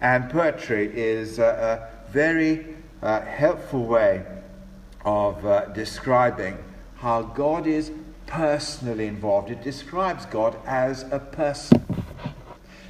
And 0.00 0.30
poetry 0.30 0.90
is 0.94 1.38
a, 1.38 1.90
a 2.06 2.12
very 2.12 2.76
uh, 3.02 3.22
helpful 3.22 3.86
way 3.86 4.24
of 5.04 5.44
uh, 5.44 5.66
describing 5.66 6.58
how 6.96 7.22
God 7.22 7.66
is 7.66 7.90
personally 8.26 9.06
involved. 9.06 9.50
It 9.50 9.62
describes 9.62 10.26
God 10.26 10.56
as 10.66 11.04
a 11.10 11.18
person. 11.18 11.84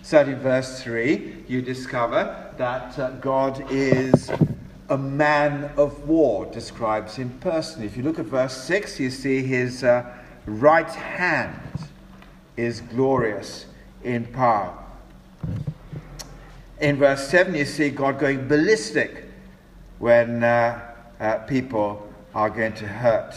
So 0.03 0.21
in 0.21 0.39
verse 0.39 0.83
3, 0.83 1.45
you 1.49 1.63
discover 1.63 2.53
that 2.59 2.99
uh, 2.99 3.11
God 3.13 3.65
is 3.71 4.31
a 4.89 4.99
man 4.99 5.71
of 5.77 6.07
war, 6.07 6.47
describes 6.47 7.17
him 7.17 7.39
personally. 7.41 7.87
If 7.87 7.97
you 7.97 8.03
look 8.03 8.19
at 8.19 8.27
verse 8.27 8.57
6, 8.65 9.01
you 9.01 9.11
see 9.11 9.43
his 9.43 9.83
uh, 9.83 10.05
right 10.47 10.91
hand 10.91 11.59
is 12.57 12.81
glorious 12.81 13.67
in 14.03 14.27
power. 14.27 14.77
In 16.81 16.99
verse 16.99 17.27
7, 17.29 17.55
you 17.55 17.65
see 17.65 17.91
God 17.91 18.19
going 18.19 18.47
ballistic 18.47 19.25
when 19.99 20.45
uh, 20.45 20.93
uh, 21.19 21.39
people 21.39 22.07
are 22.35 22.51
going 22.51 22.75
to 22.75 22.87
hurt, 22.87 23.35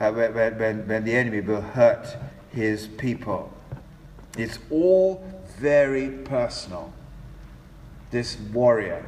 uh, 0.00 0.10
when, 0.10 0.34
when, 0.34 0.88
when 0.88 1.04
the 1.04 1.12
enemy 1.12 1.40
will 1.40 1.60
hurt 1.60 2.16
his 2.50 2.86
people. 2.86 3.52
It's 4.38 4.58
all 4.70 5.22
very 5.58 6.08
personal. 6.08 6.92
This 8.10 8.38
warrior 8.38 9.04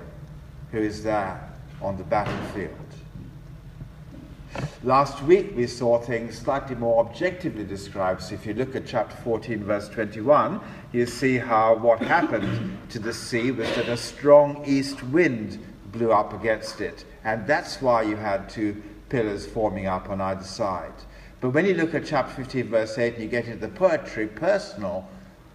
who 0.73 0.79
is 0.79 1.03
there 1.05 1.50
on 1.83 1.97
the 1.97 2.05
battlefield. 2.05 2.75
Last 4.83 5.23
week 5.23 5.53
we 5.57 5.67
saw 5.67 6.01
things 6.01 6.37
slightly 6.37 6.75
more 6.75 7.05
objectively 7.05 7.65
described. 7.65 8.23
So 8.23 8.35
if 8.35 8.47
you 8.47 8.55
look 8.55 8.75
at 8.75 8.87
chapter 8.87 9.17
14, 9.17 9.63
verse 9.63 9.89
21, 9.89 10.61
you 10.93 11.07
see 11.07 11.37
how 11.37 11.77
what 11.77 12.01
happened 12.01 12.79
to 12.91 12.99
the 12.99 13.13
sea 13.13 13.51
was 13.51 13.69
that 13.77 13.89
a 13.89 13.97
strong 13.97 14.65
east 14.67 15.03
wind 15.05 15.65
blew 15.93 16.13
up 16.13 16.33
against 16.33 16.81
it. 16.81 17.05
And 17.25 17.47
that's 17.47 17.81
why 17.81 18.03
you 18.03 18.17
had 18.17 18.49
two 18.49 18.83
pillars 19.09 19.47
forming 19.47 19.87
up 19.87 20.09
on 20.09 20.21
either 20.21 20.45
side. 20.45 20.93
But 21.41 21.51
when 21.51 21.67
you 21.67 21.75
look 21.75 21.95
at 21.95 22.05
chapter 22.05 22.35
15, 22.35 22.69
verse 22.69 22.99
8, 22.99 23.15
and 23.15 23.23
you 23.23 23.29
get 23.29 23.47
into 23.47 23.67
the 23.67 23.73
poetry, 23.73 24.27
personal 24.27 25.09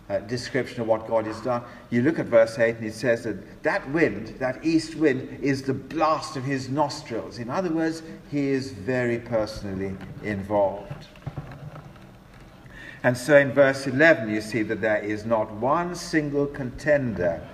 uh, 0.10 0.20
description 0.20 0.82
of 0.82 0.88
what 0.88 1.08
God 1.08 1.26
has 1.26 1.42
done, 1.42 1.64
you 1.90 2.02
look 2.02 2.20
at 2.20 2.28
verse 2.28 2.60
8 2.60 2.78
and 2.78 2.86
it 2.86 2.94
says 2.94 3.24
that 3.24 3.64
that 3.64 3.90
wind, 3.90 4.36
that 4.40 4.64
east 4.64 4.96
wind, 4.96 5.40
is 5.42 5.64
the 5.64 5.74
blast 5.74 6.38
of 6.38 6.44
his 6.44 6.70
nostrils. 6.70 7.40
In 7.40 7.50
other 7.50 7.72
words, 7.72 8.04
he 8.30 8.50
is 8.50 8.72
very 8.72 9.20
personally 9.20 9.96
involved. 10.24 11.08
And 13.04 13.18
so 13.18 13.38
in 13.38 13.52
verse 13.52 13.86
11, 13.86 14.30
you 14.30 14.42
see 14.42 14.64
that 14.64 14.82
there 14.82 14.98
is 14.98 15.26
not 15.26 15.52
one 15.54 15.96
single 15.96 16.48
contender 16.48 17.48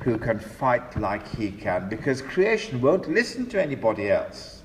who 0.00 0.18
can 0.18 0.38
fight 0.38 0.96
like 0.96 1.26
he 1.36 1.50
can, 1.50 1.88
because 1.88 2.22
creation 2.22 2.80
won't 2.80 3.08
listen 3.08 3.46
to 3.46 3.62
anybody 3.62 4.10
else. 4.10 4.62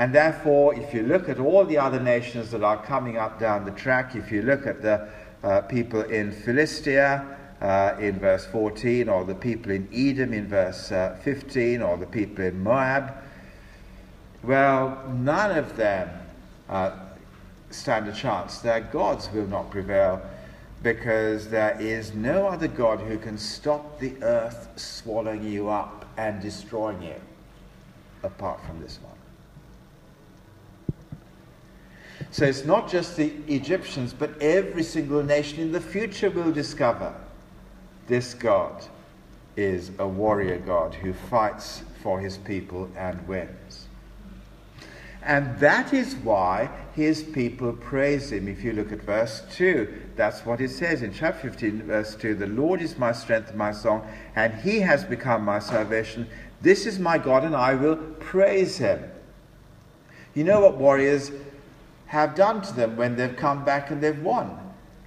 And 0.00 0.14
therefore, 0.14 0.74
if 0.74 0.94
you 0.94 1.02
look 1.02 1.28
at 1.28 1.38
all 1.38 1.64
the 1.64 1.76
other 1.76 2.00
nations 2.00 2.50
that 2.52 2.62
are 2.62 2.82
coming 2.82 3.18
up 3.18 3.38
down 3.38 3.66
the 3.66 3.70
track, 3.72 4.16
if 4.16 4.32
you 4.32 4.40
look 4.40 4.66
at 4.66 4.80
the 4.80 5.08
uh, 5.42 5.62
people 5.62 6.02
in 6.02 6.32
Philistia 6.32 7.36
uh, 7.60 7.94
in 8.00 8.18
verse 8.18 8.46
14, 8.46 9.08
or 9.08 9.24
the 9.24 9.34
people 9.34 9.70
in 9.70 9.88
Edom 9.92 10.32
in 10.32 10.48
verse 10.48 10.90
uh, 10.92 11.18
15, 11.22 11.82
or 11.82 11.96
the 11.96 12.06
people 12.06 12.44
in 12.44 12.62
Moab. 12.62 13.14
Well, 14.42 15.02
none 15.14 15.56
of 15.56 15.76
them 15.76 16.08
uh, 16.68 16.92
stand 17.70 18.08
a 18.08 18.12
chance. 18.12 18.58
Their 18.58 18.80
gods 18.80 19.28
will 19.32 19.46
not 19.46 19.70
prevail 19.70 20.22
because 20.82 21.48
there 21.48 21.78
is 21.78 22.14
no 22.14 22.46
other 22.46 22.68
God 22.68 23.00
who 23.00 23.18
can 23.18 23.36
stop 23.36 24.00
the 24.00 24.14
earth 24.22 24.68
swallowing 24.76 25.44
you 25.44 25.68
up 25.68 26.06
and 26.16 26.40
destroying 26.40 27.02
you 27.02 27.20
apart 28.22 28.64
from 28.64 28.80
this 28.80 28.98
one. 29.02 29.19
So 32.30 32.44
it's 32.44 32.64
not 32.64 32.88
just 32.90 33.16
the 33.16 33.32
Egyptians, 33.48 34.12
but 34.12 34.40
every 34.40 34.82
single 34.82 35.22
nation 35.22 35.60
in 35.60 35.72
the 35.72 35.80
future 35.80 36.30
will 36.30 36.52
discover 36.52 37.14
this 38.06 38.34
God 38.34 38.84
is 39.56 39.90
a 39.98 40.06
warrior 40.06 40.58
God 40.58 40.94
who 40.94 41.12
fights 41.12 41.82
for 42.02 42.20
his 42.20 42.38
people 42.38 42.90
and 42.96 43.26
wins. 43.26 43.88
And 45.22 45.58
that 45.58 45.92
is 45.92 46.14
why 46.16 46.70
his 46.94 47.22
people 47.22 47.74
praise 47.74 48.32
him. 48.32 48.48
If 48.48 48.64
you 48.64 48.72
look 48.72 48.90
at 48.90 49.02
verse 49.02 49.42
2, 49.52 50.02
that's 50.16 50.46
what 50.46 50.60
it 50.60 50.70
says 50.70 51.02
in 51.02 51.12
chapter 51.12 51.50
15, 51.50 51.82
verse 51.82 52.14
2 52.14 52.34
The 52.34 52.46
Lord 52.46 52.80
is 52.80 52.96
my 52.96 53.12
strength 53.12 53.50
and 53.50 53.58
my 53.58 53.72
song, 53.72 54.06
and 54.34 54.54
he 54.54 54.80
has 54.80 55.04
become 55.04 55.44
my 55.44 55.58
salvation. 55.58 56.26
This 56.62 56.86
is 56.86 56.98
my 56.98 57.18
God, 57.18 57.44
and 57.44 57.54
I 57.54 57.74
will 57.74 57.96
praise 57.96 58.78
him. 58.78 59.10
You 60.34 60.44
know 60.44 60.60
what 60.60 60.78
warriors 60.78 61.30
have 62.10 62.34
done 62.34 62.60
to 62.60 62.72
them 62.72 62.96
when 62.96 63.14
they've 63.14 63.36
come 63.36 63.64
back 63.64 63.92
and 63.92 64.02
they've 64.02 64.20
won. 64.20 64.58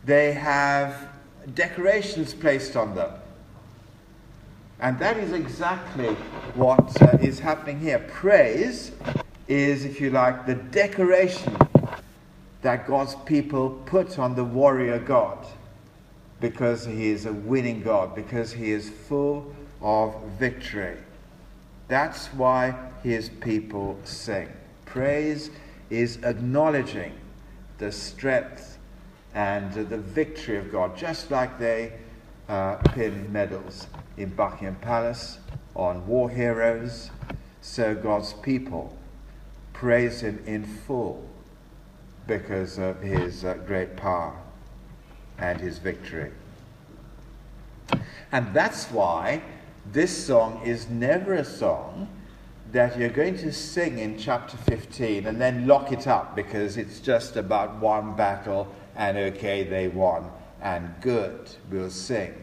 They 0.06 0.32
have 0.32 1.10
decorations 1.54 2.34
placed 2.34 2.78
on 2.78 2.96
them. 2.96 3.12
And 4.80 4.98
that 5.00 5.18
is 5.18 5.34
exactly 5.34 6.14
what 6.56 7.02
uh, 7.02 7.18
is 7.20 7.40
happening 7.40 7.82
here. 7.82 8.00
Praise 8.08 8.94
is, 9.50 9.84
if 9.84 10.00
you 10.00 10.12
like, 10.12 10.46
the 10.46 10.56
decoration 10.56 11.58
that 12.62 12.88
God's 12.88 13.16
people 13.26 13.72
put 13.86 14.18
on 14.18 14.34
the 14.34 14.46
warrior 14.46 14.98
God 14.98 15.46
because 16.40 16.86
he 16.86 17.10
is 17.10 17.26
a 17.26 17.34
winning 17.34 17.82
God, 17.82 18.16
because 18.16 18.54
he 18.54 18.72
is 18.72 18.90
full 18.90 19.54
of 19.82 20.16
victory. 20.40 20.96
That's 21.90 22.28
why 22.28 22.74
his 23.04 23.28
people 23.28 24.00
sing. 24.06 24.48
Praise 24.86 25.50
is 25.94 26.18
acknowledging 26.24 27.14
the 27.78 27.92
strength 27.92 28.80
and 29.36 29.72
the 29.74 29.98
victory 29.98 30.58
of 30.58 30.72
God, 30.72 30.98
just 30.98 31.30
like 31.30 31.60
they 31.60 31.94
uh, 32.50 32.76
pin 32.94 33.32
medals 33.32 33.88
in 34.18 34.30
Buckingham 34.30 34.76
Palace 34.76 35.40
on 35.76 36.06
war 36.08 36.30
heroes, 36.30 37.12
so 37.62 37.94
God's 37.96 38.34
people 38.34 38.96
praise 39.72 40.22
Him 40.22 40.42
in 40.46 40.66
full 40.66 41.24
because 42.28 42.80
of 42.80 43.02
His 43.02 43.46
uh, 43.46 43.56
great 43.66 43.96
power 43.96 44.36
and 45.38 45.60
His 45.60 45.78
victory. 45.78 46.32
And 48.32 48.52
that's 48.54 48.86
why 48.86 49.44
this 49.92 50.26
song 50.26 50.62
is 50.66 50.90
never 50.90 51.36
a 51.36 51.46
song 51.46 52.08
that 52.74 52.98
you're 52.98 53.10
going 53.10 53.38
to 53.38 53.54
sing 53.54 54.00
in 54.00 54.18
chapter 54.18 54.58
15 54.58 55.28
and 55.28 55.40
then 55.40 55.68
lock 55.68 55.92
it 55.92 56.08
up 56.08 56.36
because 56.36 56.76
it's 56.76 57.00
just 57.00 57.36
about 57.38 57.76
one 57.76 58.16
battle 58.16 58.68
and 58.96 59.16
okay, 59.16 59.64
they 59.64 59.88
won 59.88 60.30
and 60.60 60.94
good, 61.00 61.52
we'll 61.70 61.92
sing. 61.92 62.34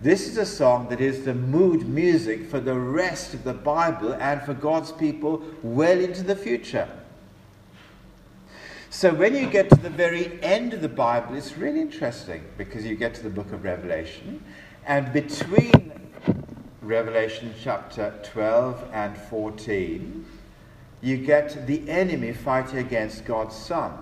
This 0.00 0.26
is 0.26 0.38
a 0.38 0.46
song 0.46 0.88
that 0.88 1.02
is 1.02 1.24
the 1.24 1.34
mood 1.34 1.86
music 1.86 2.48
for 2.48 2.60
the 2.60 2.74
rest 2.74 3.34
of 3.34 3.44
the 3.44 3.52
Bible 3.52 4.14
and 4.14 4.40
for 4.42 4.54
God's 4.54 4.90
people 4.90 5.42
well 5.62 6.00
into 6.00 6.22
the 6.22 6.34
future. 6.34 6.88
So 8.88 9.12
when 9.12 9.34
you 9.34 9.50
get 9.50 9.68
to 9.70 9.76
the 9.76 9.90
very 9.90 10.42
end 10.42 10.72
of 10.72 10.80
the 10.80 10.88
Bible, 10.88 11.34
it's 11.34 11.58
really 11.58 11.80
interesting 11.80 12.42
because 12.56 12.86
you 12.86 12.96
get 12.96 13.14
to 13.14 13.22
the 13.22 13.30
book 13.30 13.52
of 13.52 13.64
Revelation, 13.64 14.42
and 14.86 15.12
between 15.12 15.92
Revelation 16.82 17.54
chapter 17.62 18.12
12 18.24 18.90
and 18.92 19.16
14, 19.16 20.26
you 21.00 21.16
get 21.16 21.66
the 21.66 21.88
enemy 21.88 22.32
fighting 22.32 22.78
against 22.78 23.24
God's 23.24 23.56
Son. 23.56 23.92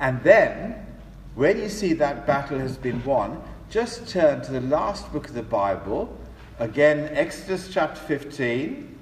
And 0.00 0.22
then, 0.22 0.84
when 1.36 1.60
you 1.60 1.68
see 1.68 1.92
that 1.94 2.26
battle 2.26 2.58
has 2.58 2.76
been 2.76 3.04
won, 3.04 3.40
just 3.70 4.08
turn 4.08 4.42
to 4.42 4.52
the 4.52 4.60
last 4.62 5.12
book 5.12 5.28
of 5.28 5.34
the 5.34 5.42
Bible, 5.42 6.16
again, 6.58 7.08
Exodus 7.12 7.68
chapter 7.72 8.00
15. 8.00 8.98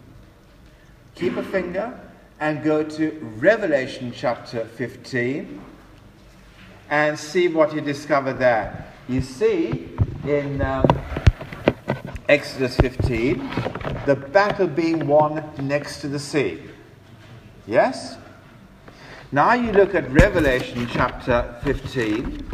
Keep 1.15 1.37
a 1.39 1.43
finger 1.43 1.99
and 2.39 2.63
go 2.63 2.83
to 2.83 3.19
Revelation 3.39 4.13
chapter 4.15 4.67
15 4.67 5.63
and 6.91 7.19
see 7.19 7.49
what 7.49 7.75
you 7.75 7.81
discover 7.81 8.35
there. 8.35 8.93
You 9.09 9.23
see 9.23 9.89
in 10.25 10.61
um, 10.61 10.85
Exodus 12.29 12.77
15, 12.79 13.39
the 14.05 14.17
battle 14.33 14.67
being 14.67 15.07
won 15.07 15.49
next 15.61 16.01
to 16.01 16.09
the 16.09 16.19
sea. 16.19 16.61
Yes? 17.69 18.17
Now 19.31 19.55
you 19.55 19.71
look 19.71 19.95
at 19.95 20.11
Revelation 20.11 20.89
chapter 20.91 21.57
15, 21.63 22.49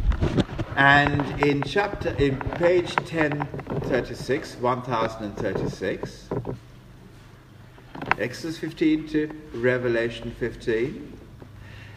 and 0.76 1.42
in 1.42 1.62
chapter 1.62 2.10
in 2.16 2.38
page 2.38 2.94
1036, 3.00 4.56
1036, 4.56 6.28
Exodus 8.18 8.58
15 8.58 9.08
to 9.08 9.30
Revelation 9.54 10.34
15. 10.38 11.18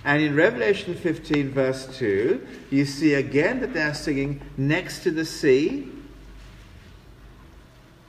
And 0.05 0.21
in 0.21 0.35
Revelation 0.35 0.93
15, 0.93 1.51
verse 1.51 1.97
2, 1.97 2.47
you 2.69 2.85
see 2.85 3.15
again 3.15 3.59
that 3.61 3.73
they're 3.73 3.93
singing 3.93 4.39
next 4.55 5.03
to 5.03 5.11
the 5.11 5.25
sea. 5.25 5.91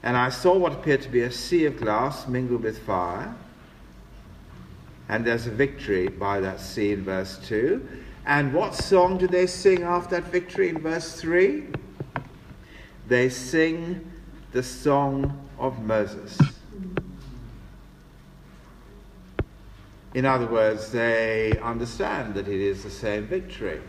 And 0.07 0.15
I 0.15 0.29
saw 0.29 0.57
what 0.57 0.71
appeared 0.71 1.01
to 1.01 1.09
be 1.09 1.23
a 1.23 1.31
sea 1.31 1.65
of 1.65 1.75
glass 1.75 2.29
mingled 2.29 2.63
with 2.63 2.79
fire. 2.83 3.35
And 5.09 5.25
there's 5.25 5.47
a 5.47 5.51
victory 5.51 6.07
by 6.07 6.39
that 6.39 6.61
sea 6.61 6.93
in 6.93 7.03
verse 7.03 7.37
2. 7.45 7.85
And 8.25 8.53
what 8.53 8.73
song 8.73 9.17
do 9.17 9.27
they 9.27 9.47
sing 9.47 9.83
after 9.83 10.21
that 10.21 10.31
victory 10.31 10.69
in 10.69 10.79
verse 10.79 11.19
3? 11.19 11.65
They 13.09 13.27
sing 13.27 14.09
the 14.53 14.63
song 14.63 15.45
of 15.59 15.77
Moses. 15.79 16.39
In 20.13 20.23
other 20.23 20.47
words, 20.47 20.89
they 20.89 21.59
understand 21.61 22.33
that 22.35 22.47
it 22.47 22.61
is 22.61 22.81
the 22.81 22.89
same 22.89 23.27
victory. 23.27 23.81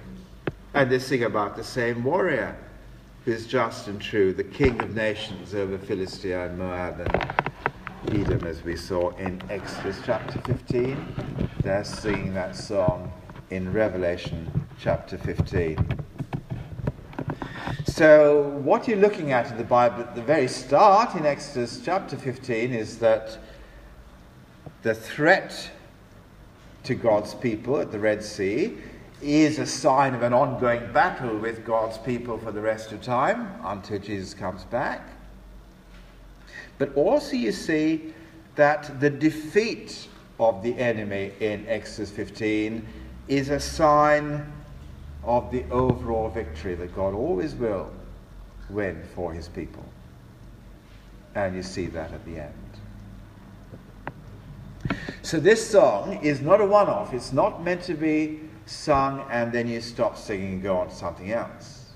And 0.75 0.91
they 0.91 0.99
sing 0.99 1.23
about 1.23 1.57
the 1.57 1.63
same 1.63 2.03
warrior 2.03 2.59
who 3.29 3.35
is 3.35 3.47
just 3.47 3.89
and 3.89 4.01
true, 4.01 4.33
the 4.33 4.43
king 4.43 4.81
of 4.81 4.95
nations 4.95 5.55
over 5.55 5.77
Philistia 5.77 6.47
and 6.47 6.59
Moab 6.59 6.99
and 6.99 8.19
Edom, 8.19 8.47
as 8.47 8.65
we 8.65 8.75
saw 8.75 9.11
in 9.17 9.43
Exodus 9.51 10.01
chapter 10.03 10.41
15. 10.47 11.51
They're 11.63 11.85
singing 11.85 12.33
that 12.33 12.57
song 12.57 13.13
in 13.51 13.71
Revelation 13.71 14.67
chapter 14.81 15.19
15. 15.19 15.77
So, 17.85 18.45
what 18.63 18.89
you're 18.89 18.97
looking 18.97 19.33
at 19.33 19.51
in 19.51 19.59
the 19.59 19.65
Bible 19.65 20.01
at 20.05 20.15
the 20.15 20.23
very 20.23 20.49
start 20.49 21.15
in 21.15 21.27
Exodus 21.27 21.83
chapter 21.85 22.17
15 22.17 22.73
is 22.73 22.99
that 23.01 23.37
the 24.81 24.95
threat 24.95 25.71
to 26.85 26.95
God's 26.95 27.35
people 27.35 27.79
at 27.79 27.93
the 27.93 27.99
Red 27.99 28.25
Sea 28.25 28.79
is 29.21 29.59
a 29.59 29.67
sign 29.67 30.15
of 30.15 30.23
an 30.23 30.33
ongoing 30.33 30.93
battle 30.93 31.37
with 31.37 31.65
God's 31.65 31.99
people 31.99 32.39
for 32.39 32.53
the 32.53 32.61
rest 32.61 32.93
of 32.93 33.03
time 33.03 33.49
until 33.65 33.99
Jesus 33.99 34.35
comes 34.35 34.65
back. 34.65 35.09
But 36.79 36.95
also, 36.95 37.35
you 37.35 37.53
see 37.53 38.15
that 38.55 39.01
the 39.01 39.11
defeat 39.11 40.09
of 40.39 40.63
the 40.63 40.77
enemy 40.79 41.33
in 41.41 41.67
Exodus 41.67 42.11
15 42.11 42.87
is 43.27 43.51
a 43.51 43.59
sign 43.59 44.53
of 45.25 45.51
the 45.51 45.65
overall 45.71 46.29
victory 46.29 46.75
that 46.77 46.95
God 46.95 47.15
always 47.15 47.55
will 47.55 47.91
win 48.71 49.03
for 49.15 49.33
his 49.33 49.49
people. 49.49 49.85
And 51.35 51.57
you 51.57 51.63
see 51.63 51.87
that 51.87 52.13
at 52.13 52.25
the 52.25 52.41
end. 52.41 52.55
So 55.23 55.41
this 55.41 55.69
song 55.69 56.21
is 56.23 56.41
not 56.41 56.61
a 56.61 56.65
one 56.65 56.89
off. 56.89 57.13
It's 57.13 57.33
not 57.33 57.63
meant 57.63 57.83
to 57.83 57.95
be 57.95 58.41
sung 58.69 59.25
and 59.31 59.53
then 59.53 59.67
you 59.67 59.81
stop 59.81 60.17
singing 60.17 60.55
and 60.55 60.63
go 60.63 60.77
on 60.77 60.89
to 60.89 60.95
something 60.95 61.33
else. 61.33 61.87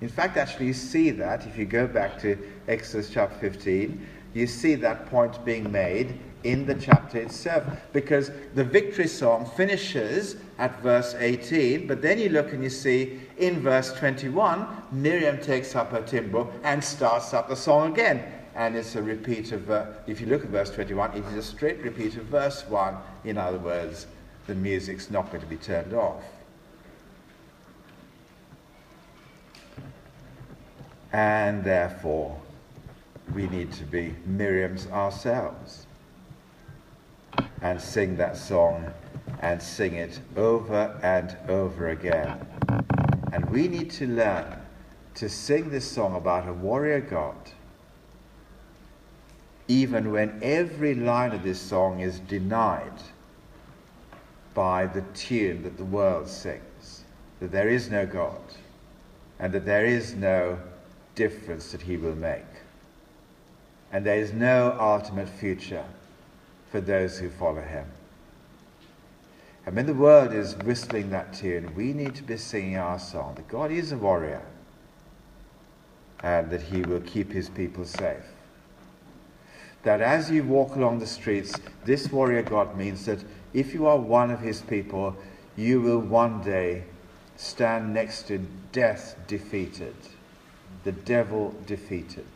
In 0.00 0.08
fact, 0.08 0.36
actually, 0.36 0.66
you 0.66 0.72
see 0.72 1.10
that 1.10 1.46
if 1.46 1.58
you 1.58 1.66
go 1.66 1.86
back 1.86 2.18
to 2.20 2.38
Exodus 2.68 3.10
chapter 3.10 3.38
15, 3.38 4.06
you 4.32 4.46
see 4.46 4.74
that 4.76 5.06
point 5.06 5.44
being 5.44 5.70
made 5.70 6.18
in 6.44 6.64
the 6.64 6.74
chapter 6.74 7.18
itself 7.18 7.64
because 7.92 8.30
the 8.54 8.64
victory 8.64 9.06
song 9.06 9.50
finishes 9.56 10.36
at 10.58 10.80
verse 10.80 11.14
18, 11.18 11.86
but 11.86 12.00
then 12.00 12.18
you 12.18 12.30
look 12.30 12.52
and 12.52 12.62
you 12.62 12.70
see 12.70 13.20
in 13.36 13.60
verse 13.60 13.92
21, 13.92 14.66
Miriam 14.92 15.38
takes 15.38 15.74
up 15.74 15.90
her 15.90 16.00
timbrel 16.02 16.50
and 16.62 16.82
starts 16.82 17.34
up 17.34 17.48
the 17.48 17.56
song 17.56 17.92
again 17.92 18.24
and 18.54 18.76
it's 18.76 18.96
a 18.96 19.02
repeat 19.02 19.52
of, 19.52 19.70
uh, 19.70 19.86
if 20.06 20.20
you 20.20 20.26
look 20.26 20.44
at 20.44 20.50
verse 20.50 20.70
21, 20.70 21.12
it 21.16 21.24
is 21.26 21.34
a 21.34 21.42
straight 21.42 21.78
repeat 21.82 22.16
of 22.16 22.24
verse 22.24 22.66
1. 22.68 22.96
In 23.24 23.38
other 23.38 23.58
words, 23.58 24.06
the 24.50 24.56
music's 24.56 25.12
not 25.12 25.30
going 25.30 25.40
to 25.40 25.46
be 25.46 25.56
turned 25.56 25.94
off. 25.94 26.24
And 31.12 31.62
therefore, 31.62 32.36
we 33.32 33.46
need 33.46 33.72
to 33.74 33.84
be 33.84 34.16
Miriam's 34.26 34.88
ourselves 34.88 35.86
and 37.62 37.80
sing 37.80 38.16
that 38.16 38.36
song 38.36 38.92
and 39.40 39.62
sing 39.62 39.94
it 39.94 40.18
over 40.36 40.98
and 41.00 41.36
over 41.48 41.90
again. 41.90 42.44
And 43.32 43.48
we 43.50 43.68
need 43.68 43.92
to 43.92 44.08
learn 44.08 44.58
to 45.14 45.28
sing 45.28 45.70
this 45.70 45.88
song 45.88 46.16
about 46.16 46.48
a 46.48 46.52
warrior 46.52 47.00
God 47.00 47.36
even 49.68 50.10
when 50.10 50.40
every 50.42 50.96
line 50.96 51.30
of 51.30 51.44
this 51.44 51.60
song 51.60 52.00
is 52.00 52.18
denied 52.18 53.00
by 54.54 54.86
the 54.86 55.02
tune 55.14 55.62
that 55.62 55.76
the 55.76 55.84
world 55.84 56.28
sings, 56.28 57.04
that 57.40 57.52
there 57.52 57.68
is 57.68 57.90
no 57.90 58.06
God, 58.06 58.40
and 59.38 59.52
that 59.52 59.64
there 59.64 59.86
is 59.86 60.14
no 60.14 60.58
difference 61.14 61.72
that 61.72 61.82
He 61.82 61.96
will 61.96 62.14
make, 62.14 62.44
and 63.92 64.04
there 64.04 64.18
is 64.18 64.32
no 64.32 64.76
ultimate 64.78 65.28
future 65.28 65.84
for 66.70 66.80
those 66.80 67.18
who 67.18 67.30
follow 67.30 67.62
Him. 67.62 67.86
And 69.66 69.76
when 69.76 69.86
the 69.86 69.94
world 69.94 70.32
is 70.32 70.56
whistling 70.56 71.10
that 71.10 71.32
tune, 71.34 71.74
we 71.74 71.92
need 71.92 72.14
to 72.16 72.22
be 72.22 72.36
singing 72.36 72.76
our 72.76 72.98
song 72.98 73.34
that 73.36 73.48
God 73.48 73.70
is 73.70 73.92
a 73.92 73.96
warrior 73.96 74.42
and 76.22 76.50
that 76.50 76.62
He 76.62 76.82
will 76.82 77.00
keep 77.00 77.32
His 77.32 77.48
people 77.48 77.84
safe 77.84 78.24
that 79.82 80.00
as 80.00 80.30
you 80.30 80.44
walk 80.44 80.76
along 80.76 80.98
the 80.98 81.06
streets, 81.06 81.54
this 81.84 82.10
warrior 82.12 82.42
God 82.42 82.76
means 82.76 83.06
that 83.06 83.20
if 83.52 83.74
you 83.74 83.86
are 83.86 83.98
one 83.98 84.30
of 84.30 84.40
his 84.40 84.62
people, 84.62 85.16
you 85.56 85.80
will 85.80 85.98
one 85.98 86.42
day 86.42 86.84
stand 87.36 87.92
next 87.92 88.24
to 88.28 88.38
death 88.72 89.16
defeated, 89.26 89.94
the 90.84 90.92
devil 90.92 91.54
defeated. 91.66 92.26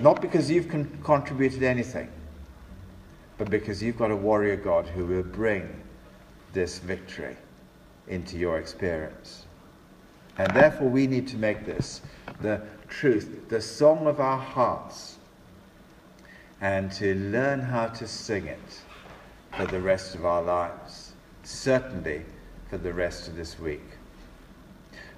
Not 0.00 0.22
because 0.22 0.50
you've 0.50 0.68
con- 0.68 0.98
contributed 1.02 1.62
anything, 1.62 2.08
but 3.38 3.50
because 3.50 3.82
you've 3.82 3.98
got 3.98 4.10
a 4.10 4.16
warrior 4.16 4.56
God 4.56 4.86
who 4.86 5.06
will 5.06 5.22
bring 5.22 5.82
this 6.52 6.78
victory 6.78 7.36
into 8.08 8.36
your 8.36 8.58
experience. 8.58 9.46
And 10.38 10.54
therefore, 10.54 10.88
we 10.88 11.06
need 11.06 11.28
to 11.28 11.36
make 11.36 11.66
this 11.66 12.00
the 12.40 12.62
truth, 12.88 13.48
the 13.48 13.60
song 13.60 14.06
of 14.06 14.20
our 14.20 14.38
hearts 14.38 15.18
and 16.60 16.92
to 16.92 17.14
learn 17.14 17.60
how 17.60 17.86
to 17.86 18.06
sing 18.06 18.46
it 18.46 18.80
for 19.56 19.66
the 19.66 19.80
rest 19.80 20.14
of 20.14 20.24
our 20.24 20.42
lives, 20.42 21.12
certainly 21.42 22.22
for 22.68 22.78
the 22.78 22.92
rest 22.92 23.28
of 23.28 23.36
this 23.36 23.58
week. 23.58 23.82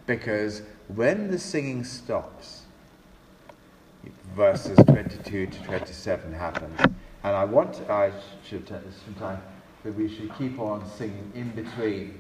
Because 0.07 0.63
when 0.89 1.31
the 1.31 1.39
singing 1.39 1.85
stops, 1.85 2.63
verses 4.35 4.79
22 4.87 5.47
to 5.47 5.63
27 5.65 6.33
happens, 6.33 6.81
and 6.81 7.37
I 7.37 7.45
want, 7.45 7.89
I 7.89 8.13
should 8.49 8.67
take 8.67 8.81
some 9.05 9.15
time, 9.15 9.41
that 9.85 9.95
we 9.95 10.09
should 10.09 10.37
keep 10.37 10.59
on 10.59 10.89
singing 10.97 11.31
in 11.35 11.51
between 11.51 12.19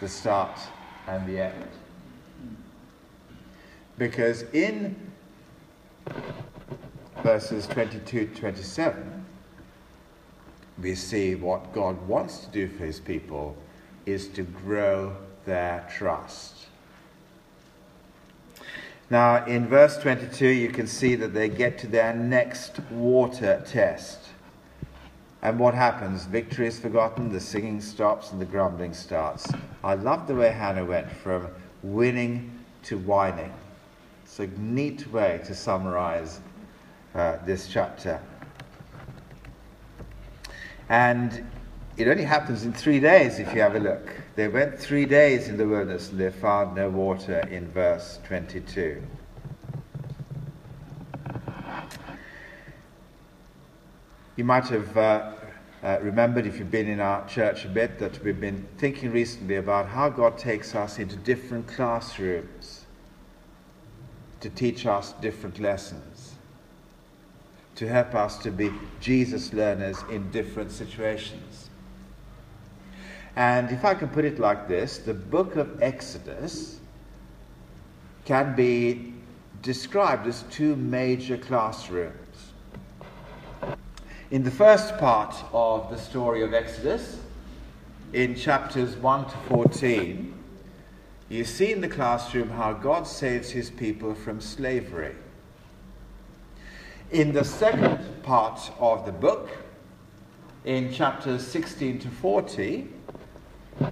the 0.00 0.08
start 0.08 0.58
and 1.06 1.26
the 1.26 1.40
end. 1.40 1.68
Because 3.96 4.42
in 4.52 4.96
verses 7.22 7.66
22 7.66 8.26
to 8.26 8.34
27, 8.34 9.19
we 10.82 10.94
see 10.94 11.34
what 11.34 11.72
God 11.72 12.06
wants 12.08 12.38
to 12.38 12.50
do 12.50 12.68
for 12.68 12.84
his 12.84 13.00
people 13.00 13.56
is 14.06 14.28
to 14.28 14.42
grow 14.42 15.16
their 15.44 15.86
trust. 15.94 16.54
Now, 19.10 19.44
in 19.44 19.66
verse 19.66 19.98
22, 19.98 20.46
you 20.46 20.68
can 20.68 20.86
see 20.86 21.16
that 21.16 21.34
they 21.34 21.48
get 21.48 21.78
to 21.78 21.88
their 21.88 22.14
next 22.14 22.78
water 22.90 23.62
test. 23.66 24.20
And 25.42 25.58
what 25.58 25.74
happens? 25.74 26.26
Victory 26.26 26.68
is 26.68 26.78
forgotten, 26.78 27.32
the 27.32 27.40
singing 27.40 27.80
stops, 27.80 28.30
and 28.30 28.40
the 28.40 28.44
grumbling 28.44 28.94
starts. 28.94 29.50
I 29.82 29.94
love 29.94 30.28
the 30.28 30.34
way 30.34 30.50
Hannah 30.50 30.84
went 30.84 31.10
from 31.10 31.48
winning 31.82 32.56
to 32.84 32.98
whining. 32.98 33.52
It's 34.24 34.38
a 34.38 34.46
neat 34.46 35.10
way 35.10 35.40
to 35.46 35.54
summarize 35.54 36.40
uh, 37.14 37.38
this 37.44 37.68
chapter. 37.68 38.20
And 40.90 41.46
it 41.96 42.08
only 42.08 42.24
happens 42.24 42.64
in 42.64 42.72
three 42.72 42.98
days 42.98 43.38
if 43.38 43.54
you 43.54 43.60
have 43.60 43.76
a 43.76 43.78
look. 43.78 44.12
They 44.34 44.48
went 44.48 44.76
three 44.76 45.06
days 45.06 45.46
in 45.46 45.56
the 45.56 45.66
wilderness 45.66 46.10
and 46.10 46.18
they 46.18 46.32
found 46.32 46.74
no 46.74 46.90
water 46.90 47.38
in 47.48 47.70
verse 47.70 48.18
22. 48.24 49.00
You 54.34 54.44
might 54.44 54.66
have 54.66 54.96
uh, 54.96 55.32
uh, 55.84 55.98
remembered, 56.02 56.46
if 56.46 56.58
you've 56.58 56.72
been 56.72 56.88
in 56.88 56.98
our 56.98 57.24
church 57.28 57.64
a 57.64 57.68
bit, 57.68 58.00
that 58.00 58.20
we've 58.24 58.40
been 58.40 58.66
thinking 58.78 59.12
recently 59.12 59.56
about 59.56 59.86
how 59.86 60.08
God 60.08 60.38
takes 60.38 60.74
us 60.74 60.98
into 60.98 61.14
different 61.14 61.68
classrooms 61.68 62.86
to 64.40 64.50
teach 64.50 64.86
us 64.86 65.12
different 65.20 65.60
lessons 65.60 66.09
to 67.80 67.88
help 67.88 68.14
us 68.14 68.36
to 68.36 68.50
be 68.50 68.70
Jesus 69.00 69.54
learners 69.54 69.96
in 70.10 70.30
different 70.30 70.70
situations. 70.70 71.70
And 73.36 73.70
if 73.70 73.86
I 73.86 73.94
can 73.94 74.08
put 74.08 74.26
it 74.26 74.38
like 74.38 74.68
this, 74.68 74.98
the 74.98 75.14
book 75.14 75.56
of 75.56 75.82
Exodus 75.82 76.78
can 78.26 78.54
be 78.54 79.14
described 79.62 80.26
as 80.26 80.42
two 80.50 80.76
major 80.76 81.38
classrooms. 81.38 82.52
In 84.30 84.44
the 84.44 84.50
first 84.50 84.98
part 84.98 85.34
of 85.50 85.88
the 85.88 85.96
story 85.96 86.42
of 86.42 86.52
Exodus, 86.52 87.18
in 88.12 88.34
chapters 88.34 88.94
1 88.96 89.24
to 89.24 89.36
14, 89.48 90.34
you 91.30 91.44
see 91.44 91.72
in 91.72 91.80
the 91.80 91.88
classroom 91.88 92.50
how 92.50 92.74
God 92.74 93.06
saves 93.06 93.48
his 93.48 93.70
people 93.70 94.14
from 94.14 94.38
slavery. 94.38 95.14
In 97.12 97.32
the 97.32 97.44
second 97.44 97.98
part 98.22 98.70
of 98.78 99.04
the 99.04 99.10
book, 99.10 99.50
in 100.64 100.92
chapters 100.92 101.44
16 101.44 101.98
to 101.98 102.08
40, 102.08 102.86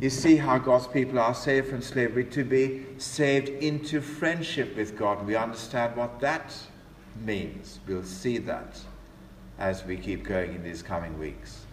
you 0.01 0.09
see 0.09 0.37
how 0.37 0.59
God's 0.59 0.87
people 0.87 1.19
are 1.19 1.35
saved 1.35 1.69
from 1.69 1.83
slavery 1.83 2.25
to 2.27 2.45
be 2.45 2.87
saved 2.99 3.49
into 3.49 4.01
friendship 4.01 4.77
with 4.77 4.97
God. 4.97 5.27
We 5.27 5.35
understand 5.35 5.97
what 5.97 6.21
that 6.21 6.55
means. 7.25 7.81
We'll 7.89 8.05
see 8.05 8.39
that 8.39 8.79
as 9.59 9.85
we 9.85 9.97
keep 9.97 10.23
going 10.23 10.55
in 10.55 10.63
these 10.63 10.85
coming 10.85 11.19
weeks. 11.19 11.67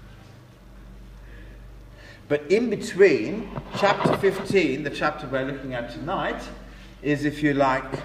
But 2.27 2.51
in 2.51 2.71
between, 2.71 3.51
chapter 3.77 4.17
15, 4.17 4.81
the 4.81 4.89
chapter 4.89 5.27
we're 5.27 5.45
looking 5.45 5.75
at 5.75 5.91
tonight, 5.91 6.41
is, 7.03 7.23
if 7.23 7.43
you 7.43 7.53
like, 7.53 8.01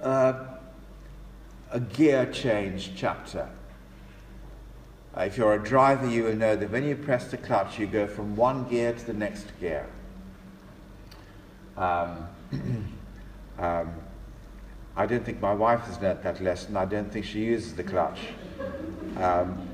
uh, 0.00 0.51
a 1.72 1.80
gear 1.80 2.26
change 2.26 2.92
chapter. 2.94 3.48
Uh, 5.16 5.22
if 5.22 5.36
you're 5.36 5.54
a 5.54 5.62
driver, 5.62 6.06
you 6.08 6.24
will 6.24 6.36
know 6.36 6.54
that 6.54 6.70
when 6.70 6.84
you 6.84 6.94
press 6.94 7.30
the 7.30 7.36
clutch, 7.36 7.78
you 7.78 7.86
go 7.86 8.06
from 8.06 8.36
one 8.36 8.68
gear 8.68 8.92
to 8.92 9.06
the 9.06 9.12
next 9.12 9.46
gear. 9.58 9.86
Um, 11.76 12.28
um, 13.58 13.94
I 14.94 15.06
don't 15.06 15.24
think 15.24 15.40
my 15.40 15.54
wife 15.54 15.80
has 15.80 16.00
learnt 16.00 16.22
that 16.22 16.42
lesson. 16.42 16.76
I 16.76 16.84
don't 16.84 17.10
think 17.10 17.24
she 17.24 17.40
uses 17.40 17.74
the 17.74 17.84
clutch. 17.84 18.20
Um, 19.16 19.68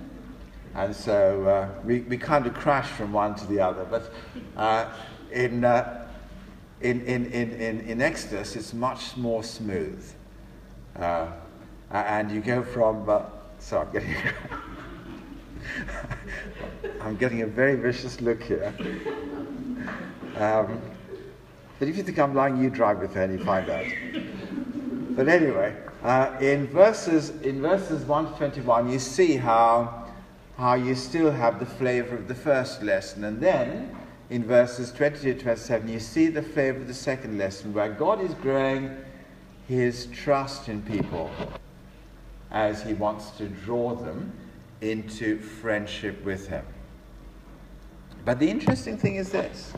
and 0.74 0.94
so 0.94 1.44
uh, 1.44 1.68
we, 1.84 2.00
we 2.00 2.16
kind 2.16 2.46
of 2.46 2.54
crash 2.54 2.88
from 2.88 3.12
one 3.12 3.34
to 3.34 3.46
the 3.46 3.60
other. 3.60 3.84
But 3.84 4.12
uh, 4.56 4.92
in, 5.32 5.64
uh, 5.64 6.06
in, 6.80 7.00
in, 7.02 7.26
in, 7.26 7.50
in, 7.52 7.80
in 7.80 8.00
Exodus, 8.00 8.54
it's 8.54 8.72
much 8.72 9.16
more 9.16 9.42
smooth. 9.42 10.04
Uh, 11.90 11.96
and 12.06 12.30
you 12.30 12.40
go 12.42 12.62
from, 12.62 13.08
uh, 13.08 13.22
sorry, 13.58 13.86
I'm 13.86 13.92
getting, 13.92 14.14
I'm 17.00 17.16
getting 17.16 17.42
a 17.42 17.46
very 17.46 17.76
vicious 17.76 18.20
look 18.20 18.42
here. 18.42 18.74
Um, 20.36 20.82
but 21.78 21.88
if 21.88 21.96
you 21.96 22.02
think 22.02 22.18
I'm 22.18 22.34
lying, 22.34 22.62
you 22.62 22.68
drive 22.68 22.98
with 22.98 23.14
her 23.14 23.22
and 23.22 23.38
you 23.38 23.44
find 23.44 23.70
out. 23.70 23.86
But 25.16 25.28
anyway, 25.28 25.74
uh, 26.02 26.36
in 26.40 26.66
verses 26.66 27.30
in 27.42 27.62
verses 27.62 28.04
1 28.04 28.32
to 28.32 28.38
21, 28.38 28.90
you 28.90 28.98
see 28.98 29.36
how 29.36 30.06
how 30.58 30.74
you 30.74 30.94
still 30.94 31.30
have 31.30 31.58
the 31.58 31.66
flavor 31.66 32.16
of 32.16 32.28
the 32.28 32.34
first 32.34 32.82
lesson, 32.82 33.24
and 33.24 33.40
then 33.40 33.96
in 34.28 34.44
verses 34.44 34.92
22 34.92 35.34
to 35.34 35.40
27, 35.40 35.88
you 35.88 36.00
see 36.00 36.26
the 36.26 36.42
flavor 36.42 36.80
of 36.80 36.86
the 36.86 36.94
second 36.94 37.38
lesson, 37.38 37.72
where 37.72 37.88
God 37.88 38.20
is 38.20 38.34
growing 38.34 38.94
His 39.66 40.06
trust 40.06 40.68
in 40.68 40.82
people 40.82 41.30
as 42.50 42.82
He 42.82 42.94
wants 42.94 43.30
to 43.32 43.48
draw 43.48 43.94
them 43.94 44.32
into 44.80 45.38
friendship 45.38 46.24
with 46.24 46.48
Him. 46.48 46.64
But 48.24 48.38
the 48.38 48.50
interesting 48.50 48.96
thing 48.96 49.16
is 49.16 49.30
this 49.30 49.72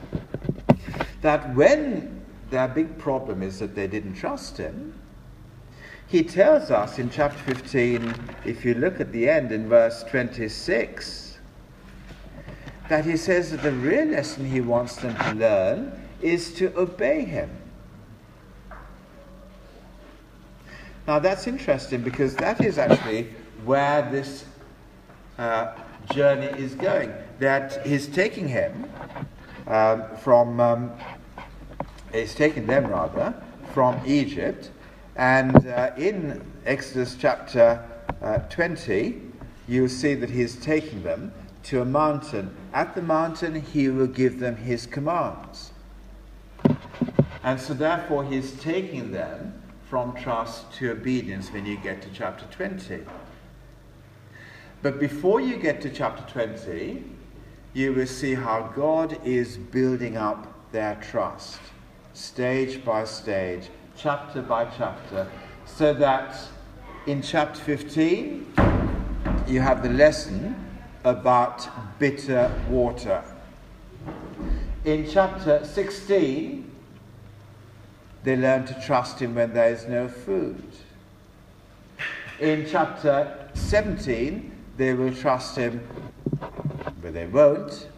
that 1.22 1.54
when 1.54 2.24
their 2.50 2.66
big 2.66 2.98
problem 2.98 3.42
is 3.42 3.58
that 3.58 3.74
they 3.74 3.86
didn't 3.86 4.14
trust 4.14 4.56
Him, 4.56 4.94
He 6.06 6.22
tells 6.22 6.70
us 6.70 6.98
in 6.98 7.10
chapter 7.10 7.38
15, 7.54 8.14
if 8.44 8.64
you 8.64 8.74
look 8.74 9.00
at 9.00 9.12
the 9.12 9.28
end 9.28 9.52
in 9.52 9.68
verse 9.68 10.02
26, 10.04 11.38
that 12.88 13.04
He 13.04 13.16
says 13.16 13.52
that 13.52 13.62
the 13.62 13.72
real 13.72 14.06
lesson 14.06 14.44
He 14.44 14.60
wants 14.60 14.96
them 14.96 15.14
to 15.16 15.32
learn 15.34 15.92
is 16.20 16.52
to 16.54 16.76
obey 16.76 17.24
Him. 17.24 17.59
Now 21.06 21.18
that's 21.18 21.46
interesting 21.46 22.02
because 22.02 22.36
that 22.36 22.64
is 22.64 22.78
actually 22.78 23.28
where 23.64 24.08
this 24.10 24.44
uh, 25.38 25.74
journey 26.12 26.46
is 26.58 26.74
going. 26.74 27.12
That 27.38 27.84
he's 27.86 28.06
taking 28.06 28.48
him 28.48 28.90
um, 29.66 30.04
from, 30.18 30.60
um, 30.60 30.92
he's 32.12 32.34
taking 32.34 32.66
them 32.66 32.86
rather, 32.88 33.34
from 33.72 34.00
Egypt. 34.06 34.70
And 35.16 35.66
uh, 35.66 35.92
in 35.96 36.44
Exodus 36.66 37.16
chapter 37.18 37.84
uh, 38.22 38.38
20, 38.50 39.20
you 39.68 39.88
see 39.88 40.14
that 40.14 40.30
he 40.30 40.42
is 40.42 40.56
taking 40.56 41.02
them 41.02 41.32
to 41.64 41.82
a 41.82 41.84
mountain. 41.84 42.54
At 42.72 42.94
the 42.94 43.02
mountain, 43.02 43.60
he 43.60 43.88
will 43.88 44.06
give 44.06 44.38
them 44.38 44.56
his 44.56 44.86
commands. 44.86 45.72
And 47.42 47.58
so, 47.58 47.74
therefore, 47.74 48.24
he's 48.24 48.52
taking 48.60 49.12
them 49.12 49.59
from 49.90 50.14
trust 50.14 50.72
to 50.72 50.92
obedience 50.92 51.52
when 51.52 51.66
you 51.66 51.76
get 51.76 52.00
to 52.00 52.08
chapter 52.14 52.46
20. 52.56 53.00
But 54.82 55.00
before 55.00 55.40
you 55.40 55.56
get 55.56 55.80
to 55.80 55.90
chapter 55.90 56.22
20, 56.32 57.02
you 57.74 57.92
will 57.92 58.06
see 58.06 58.34
how 58.34 58.70
God 58.76 59.18
is 59.26 59.56
building 59.56 60.16
up 60.16 60.46
their 60.70 60.94
trust, 61.02 61.58
stage 62.14 62.84
by 62.84 63.02
stage, 63.02 63.68
chapter 63.96 64.42
by 64.42 64.66
chapter, 64.66 65.28
so 65.66 65.92
that 65.94 66.38
in 67.08 67.20
chapter 67.20 67.60
15, 67.60 68.46
you 69.48 69.60
have 69.60 69.82
the 69.82 69.90
lesson 69.90 70.54
about 71.02 71.68
bitter 71.98 72.48
water. 72.68 73.24
In 74.84 75.10
chapter 75.10 75.64
16, 75.64 76.69
they 78.22 78.36
learn 78.36 78.66
to 78.66 78.80
trust 78.84 79.18
him 79.20 79.34
when 79.34 79.52
there 79.52 79.72
is 79.72 79.86
no 79.86 80.08
food. 80.08 80.62
In 82.38 82.66
chapter 82.68 83.48
17, 83.54 84.50
they 84.76 84.94
will 84.94 85.14
trust 85.14 85.56
him, 85.56 85.86
but 87.02 87.12
they 87.12 87.26
won't, 87.26 87.88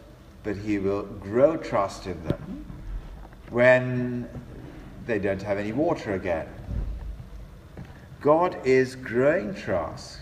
but 0.43 0.57
he 0.57 0.79
will 0.79 1.03
grow 1.03 1.57
trust 1.57 2.07
in 2.07 2.21
them 2.25 2.65
when 3.49 4.27
they 5.05 5.19
don't 5.19 5.41
have 5.41 5.57
any 5.57 5.71
water 5.71 6.13
again. 6.13 6.47
God 8.21 8.57
is 8.65 8.95
growing 8.95 9.53
trust 9.53 10.19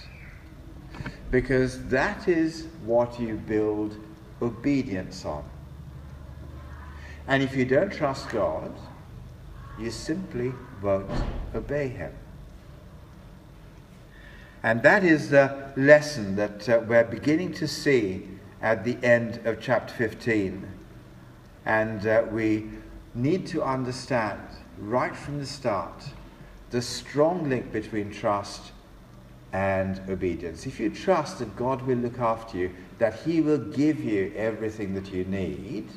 because 1.30 1.84
that 1.86 2.28
is 2.28 2.68
what 2.84 3.20
you 3.20 3.36
build 3.36 3.98
obedience 4.42 5.24
on. 5.24 5.44
And 7.28 7.42
if 7.42 7.56
you 7.56 7.64
don't 7.64 7.92
trust 7.92 8.30
God, 8.30 8.74
you 9.82 9.92
simply 9.92 10.54
won't 10.82 11.10
obey 11.56 11.88
him. 11.88 12.14
And 14.64 14.84
that 14.84 15.04
is 15.04 15.30
the 15.30 15.72
lesson 15.76 16.36
that 16.36 16.70
uh, 16.70 16.82
we're 16.88 17.04
beginning 17.04 17.54
to 17.54 17.68
see 17.68 18.28
at 18.62 18.84
the 18.84 18.98
end 19.04 19.40
of 19.46 19.60
chapter 19.60 19.94
15. 19.94 20.68
And 21.66 22.06
uh, 22.06 22.26
we 22.32 22.70
need 23.16 23.48
to 23.48 23.64
understand 23.64 24.40
right 24.78 25.16
from 25.16 25.40
the 25.40 25.46
start 25.46 26.04
the 26.70 26.82
strong 26.82 27.50
link 27.50 27.72
between 27.72 28.12
trust 28.12 28.72
and 29.52 30.00
obedience. 30.10 30.66
If 30.66 30.80
you 30.80 30.90
trust 30.90 31.40
that 31.40 31.56
God 31.56 31.82
will 31.82 31.98
look 31.98 32.20
after 32.20 32.58
you, 32.58 32.72
that 32.98 33.20
He 33.22 33.42
will 33.42 33.58
give 33.58 34.00
you 34.02 34.32
everything 34.36 34.94
that 34.94 35.12
you 35.12 35.26
need, 35.26 35.90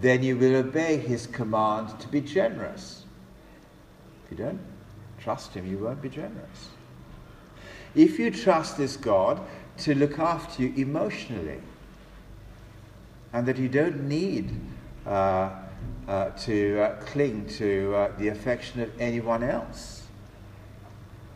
then 0.00 0.22
you 0.22 0.36
will 0.36 0.56
obey 0.56 0.96
his 0.96 1.26
command 1.26 1.98
to 2.00 2.08
be 2.08 2.20
generous. 2.20 3.04
If 4.24 4.38
you 4.38 4.44
don't 4.44 4.60
trust 5.18 5.54
him, 5.54 5.66
you 5.66 5.78
won't 5.78 6.00
be 6.00 6.08
generous. 6.08 6.68
If 7.94 8.18
you 8.18 8.30
trust 8.30 8.76
this 8.76 8.96
God 8.96 9.40
to 9.78 9.94
look 9.94 10.18
after 10.18 10.62
you 10.62 10.74
emotionally, 10.76 11.60
and 13.32 13.46
that 13.46 13.58
you 13.58 13.68
don't 13.68 14.08
need 14.08 14.58
uh, 15.06 15.50
uh, 16.06 16.30
to 16.30 16.80
uh, 16.80 17.00
cling 17.02 17.46
to 17.46 17.94
uh, 17.94 18.12
the 18.18 18.28
affection 18.28 18.80
of 18.80 18.90
anyone 19.00 19.42
else 19.42 20.06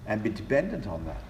and 0.06 0.22
be 0.22 0.30
dependent 0.30 0.86
on 0.86 1.04
that. 1.04 1.22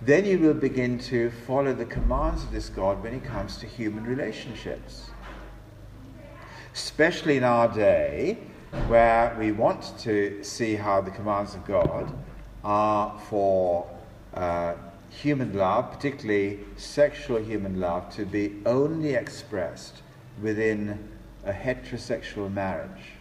Then 0.00 0.24
you 0.24 0.38
will 0.40 0.54
begin 0.54 0.98
to 1.00 1.30
follow 1.46 1.72
the 1.72 1.84
commands 1.84 2.42
of 2.42 2.50
this 2.50 2.68
God 2.68 3.02
when 3.02 3.14
it 3.14 3.22
comes 3.22 3.56
to 3.58 3.66
human 3.66 4.04
relationships 4.04 5.11
especially 6.74 7.36
in 7.36 7.44
our 7.44 7.68
day 7.68 8.38
where 8.88 9.36
we 9.38 9.52
want 9.52 9.98
to 9.98 10.42
see 10.42 10.74
how 10.74 11.00
the 11.00 11.10
commands 11.10 11.54
of 11.54 11.64
God 11.66 12.12
are 12.64 13.18
for 13.28 13.88
uh, 14.34 14.74
human 15.10 15.52
love, 15.52 15.92
particularly 15.92 16.60
sexual 16.76 17.38
human 17.38 17.78
love, 17.78 18.08
to 18.14 18.24
be 18.24 18.60
only 18.64 19.14
expressed 19.14 20.02
within 20.40 21.08
a 21.44 21.52
heterosexual 21.52 22.50
marriage. 22.52 23.12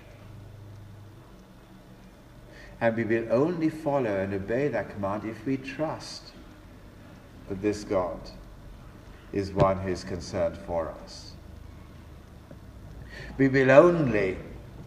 And 2.80 2.96
we 2.96 3.04
will 3.04 3.28
only 3.32 3.70
follow 3.70 4.18
and 4.18 4.34
obey 4.34 4.68
that 4.70 4.90
command 4.90 5.26
if 5.26 5.46
we 5.46 5.58
trust 5.58 6.32
that 7.50 7.62
this 7.62 7.84
God 7.84 8.20
is 9.34 9.52
one 9.52 9.78
who 9.78 9.90
is 9.90 10.04
concerned 10.04 10.58
for 10.66 10.94
us. 11.04 11.31
We 13.38 13.48
will 13.48 13.72
only 13.72 14.38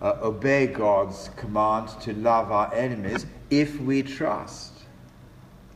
uh, 0.00 0.18
obey 0.22 0.66
God's 0.66 1.30
command 1.36 1.88
to 2.02 2.12
love 2.12 2.52
our 2.52 2.72
enemies 2.74 3.26
if 3.50 3.80
we 3.80 4.02
trust 4.02 4.72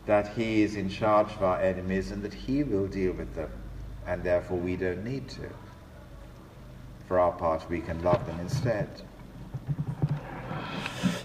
that 0.06 0.28
He 0.34 0.62
is 0.62 0.76
in 0.76 0.88
charge 0.88 1.30
of 1.32 1.42
our 1.42 1.60
enemies 1.60 2.10
and 2.10 2.22
that 2.22 2.34
He 2.34 2.62
will 2.62 2.86
deal 2.86 3.12
with 3.12 3.34
them, 3.34 3.50
and 4.06 4.22
therefore 4.22 4.58
we 4.58 4.76
don't 4.76 5.04
need 5.04 5.28
to. 5.30 5.50
For 7.06 7.18
our 7.18 7.32
part, 7.32 7.68
we 7.70 7.80
can 7.80 8.02
love 8.02 8.26
them 8.26 8.38
instead. 8.40 8.88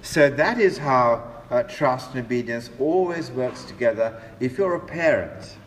So 0.02 0.30
that 0.30 0.60
is 0.60 0.78
how 0.78 1.30
uh, 1.50 1.64
trust 1.64 2.14
and 2.16 2.26
obedience 2.26 2.70
always 2.80 3.32
works 3.32 3.64
together. 3.64 4.22
If 4.40 4.58
you're 4.58 4.76
a 4.76 4.80
parent 4.80 5.58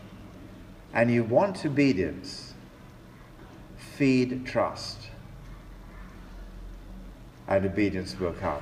and 0.93 1.11
you 1.11 1.23
want 1.23 1.65
obedience, 1.65 2.53
feed 3.77 4.45
trust 4.45 5.06
and 7.47 7.65
obedience 7.65 8.19
will 8.19 8.33
come. 8.33 8.61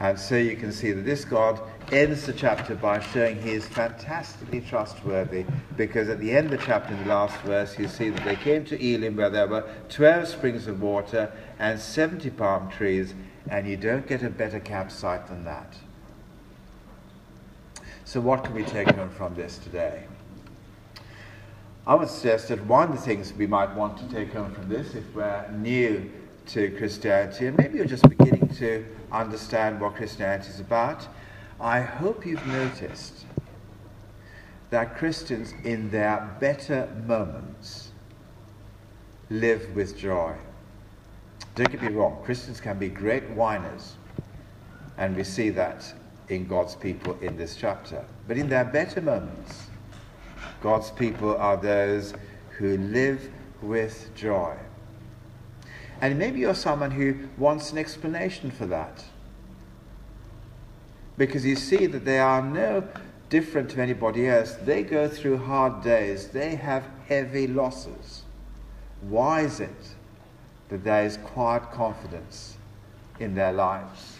And 0.00 0.18
so 0.18 0.36
you 0.36 0.56
can 0.56 0.72
see 0.72 0.92
that 0.92 1.02
this 1.02 1.24
God 1.24 1.60
ends 1.92 2.26
the 2.26 2.32
chapter 2.32 2.74
by 2.74 3.00
showing 3.00 3.40
he 3.40 3.52
is 3.52 3.66
fantastically 3.66 4.60
trustworthy 4.60 5.46
because 5.76 6.08
at 6.08 6.18
the 6.18 6.32
end 6.32 6.52
of 6.52 6.60
the 6.60 6.66
chapter, 6.66 6.92
in 6.92 7.04
the 7.04 7.08
last 7.08 7.36
verse, 7.42 7.78
you 7.78 7.88
see 7.88 8.10
that 8.10 8.24
they 8.24 8.36
came 8.36 8.64
to 8.66 8.94
Elim 8.94 9.16
where 9.16 9.30
there 9.30 9.46
were 9.46 9.64
12 9.88 10.28
springs 10.28 10.66
of 10.66 10.82
water 10.82 11.32
and 11.58 11.78
70 11.78 12.30
palm 12.30 12.70
trees, 12.70 13.14
and 13.48 13.68
you 13.68 13.76
don't 13.76 14.06
get 14.06 14.22
a 14.22 14.30
better 14.30 14.58
campsite 14.58 15.28
than 15.28 15.44
that. 15.44 15.74
So, 18.04 18.20
what 18.20 18.44
can 18.44 18.54
we 18.54 18.64
take 18.64 18.90
home 18.90 19.10
from 19.10 19.34
this 19.34 19.58
today? 19.58 20.04
I 21.86 21.94
would 21.94 22.08
suggest 22.08 22.48
that 22.48 22.64
one 22.66 22.90
of 22.90 22.96
the 22.96 23.00
things 23.00 23.32
we 23.32 23.46
might 23.46 23.74
want 23.74 23.98
to 23.98 24.14
take 24.14 24.32
home 24.32 24.52
from 24.54 24.68
this, 24.68 24.94
if 24.94 25.04
we're 25.14 25.50
new 25.50 26.10
to 26.46 26.70
Christianity, 26.76 27.46
and 27.46 27.56
maybe 27.56 27.78
you're 27.78 27.86
just 27.86 28.08
beginning 28.08 28.48
to 28.56 28.84
understand 29.10 29.80
what 29.80 29.94
Christianity 29.94 30.50
is 30.50 30.60
about, 30.60 31.06
I 31.60 31.80
hope 31.80 32.26
you've 32.26 32.46
noticed 32.46 33.24
that 34.70 34.96
Christians, 34.96 35.54
in 35.64 35.90
their 35.90 36.36
better 36.40 36.88
moments, 37.06 37.92
live 39.30 39.74
with 39.74 39.96
joy. 39.96 40.34
Don't 41.54 41.70
get 41.70 41.82
me 41.82 41.88
wrong, 41.88 42.20
Christians 42.24 42.60
can 42.60 42.78
be 42.78 42.88
great 42.88 43.28
whiners, 43.30 43.94
and 44.98 45.16
we 45.16 45.24
see 45.24 45.50
that 45.50 45.92
in 46.28 46.46
God's 46.46 46.74
people 46.74 47.16
in 47.20 47.36
this 47.36 47.56
chapter. 47.56 48.04
But 48.26 48.36
in 48.36 48.48
their 48.48 48.64
better 48.64 49.00
moments, 49.00 49.68
God's 50.60 50.90
people 50.90 51.36
are 51.36 51.56
those 51.56 52.14
who 52.58 52.76
live 52.78 53.30
with 53.62 54.10
joy. 54.14 54.56
And 56.00 56.18
maybe 56.18 56.40
you're 56.40 56.54
someone 56.54 56.90
who 56.90 57.28
wants 57.38 57.72
an 57.72 57.78
explanation 57.78 58.50
for 58.50 58.66
that. 58.66 59.04
Because 61.16 61.44
you 61.46 61.56
see 61.56 61.86
that 61.86 62.04
they 62.04 62.18
are 62.18 62.42
no 62.42 62.86
different 63.30 63.70
to 63.70 63.80
anybody 63.80 64.28
else. 64.28 64.52
They 64.54 64.82
go 64.82 65.08
through 65.08 65.38
hard 65.38 65.82
days, 65.82 66.28
they 66.28 66.56
have 66.56 66.84
heavy 67.08 67.46
losses. 67.46 68.22
Why 69.00 69.42
is 69.42 69.60
it 69.60 69.94
that 70.68 70.84
there 70.84 71.04
is 71.04 71.16
quiet 71.18 71.70
confidence 71.72 72.56
in 73.18 73.34
their 73.34 73.52
lives? 73.52 74.18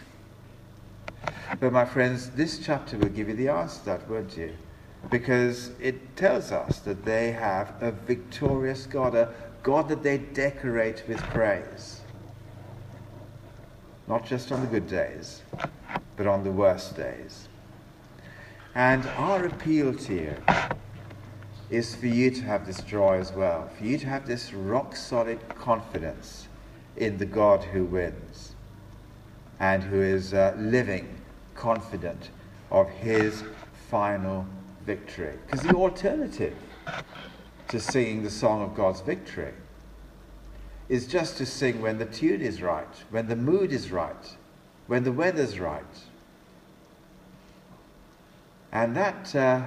But, 1.59 1.73
my 1.73 1.85
friends, 1.85 2.31
this 2.31 2.59
chapter 2.59 2.99
will 2.99 3.09
give 3.09 3.29
you 3.29 3.35
the 3.35 3.49
answer 3.49 3.79
to 3.81 3.85
that, 3.87 4.11
won't 4.11 4.37
you? 4.37 4.53
Because 5.11 5.71
it 5.81 6.17
tells 6.17 6.53
us 6.53 6.81
that 6.81 7.05
they 7.05 7.33
have 7.33 7.75
a 7.81 7.93
victorious 7.93 8.87
God, 8.87 9.15
a 9.15 9.33
God 9.65 9.89
that 9.89 10.03
they 10.03 10.19
decorate 10.19 11.03
with 11.09 11.19
praise. 11.31 12.03
Not 14.07 14.27
just 14.27 14.53
on 14.53 14.61
the 14.61 14.67
good 14.67 14.87
days, 14.87 15.41
but 16.17 16.27
on 16.27 16.45
the 16.45 16.53
worst 16.53 16.97
days. 16.97 17.49
And 18.75 19.07
our 19.17 19.47
appeal 19.47 19.95
to 19.95 20.15
you 20.15 20.37
is 21.71 21.95
for 21.95 22.07
you 22.07 22.31
to 22.31 22.43
have 22.43 22.67
this 22.67 22.83
joy 22.83 23.19
as 23.19 23.33
well, 23.33 23.71
for 23.79 23.85
you 23.85 23.97
to 23.97 24.07
have 24.07 24.27
this 24.27 24.53
rock 24.53 24.95
solid 24.95 25.41
confidence 25.49 26.47
in 26.99 27.17
the 27.17 27.25
God 27.25 27.65
who 27.65 27.85
wins 27.85 28.55
and 29.61 29.83
who 29.83 30.03
is 30.03 30.35
uh, 30.35 30.55
living 30.59 31.23
confident 31.55 32.29
of 32.71 32.91
his 32.91 33.43
final 33.89 34.47
victory. 34.85 35.39
Because 35.47 35.63
the 35.63 35.75
alternative 35.75 36.55
to 37.69 37.81
singing 37.81 38.23
the 38.23 38.31
song 38.31 38.63
of 38.63 38.75
God's 38.75 39.01
victory 39.01 39.53
is 40.89 41.07
just 41.07 41.39
to 41.39 41.47
sing 41.47 41.81
when 41.81 41.99
the 41.99 42.05
tune 42.05 42.41
is 42.41 42.61
right, 42.61 43.05
when 43.11 43.29
the 43.29 43.37
mood 43.37 43.73
is 43.73 43.91
right, 43.91 44.37
when 44.87 45.05
the 45.05 45.13
weather's 45.13 45.59
right. 45.59 45.83
And 48.71 48.95
that 48.97 49.35
uh, 49.35 49.63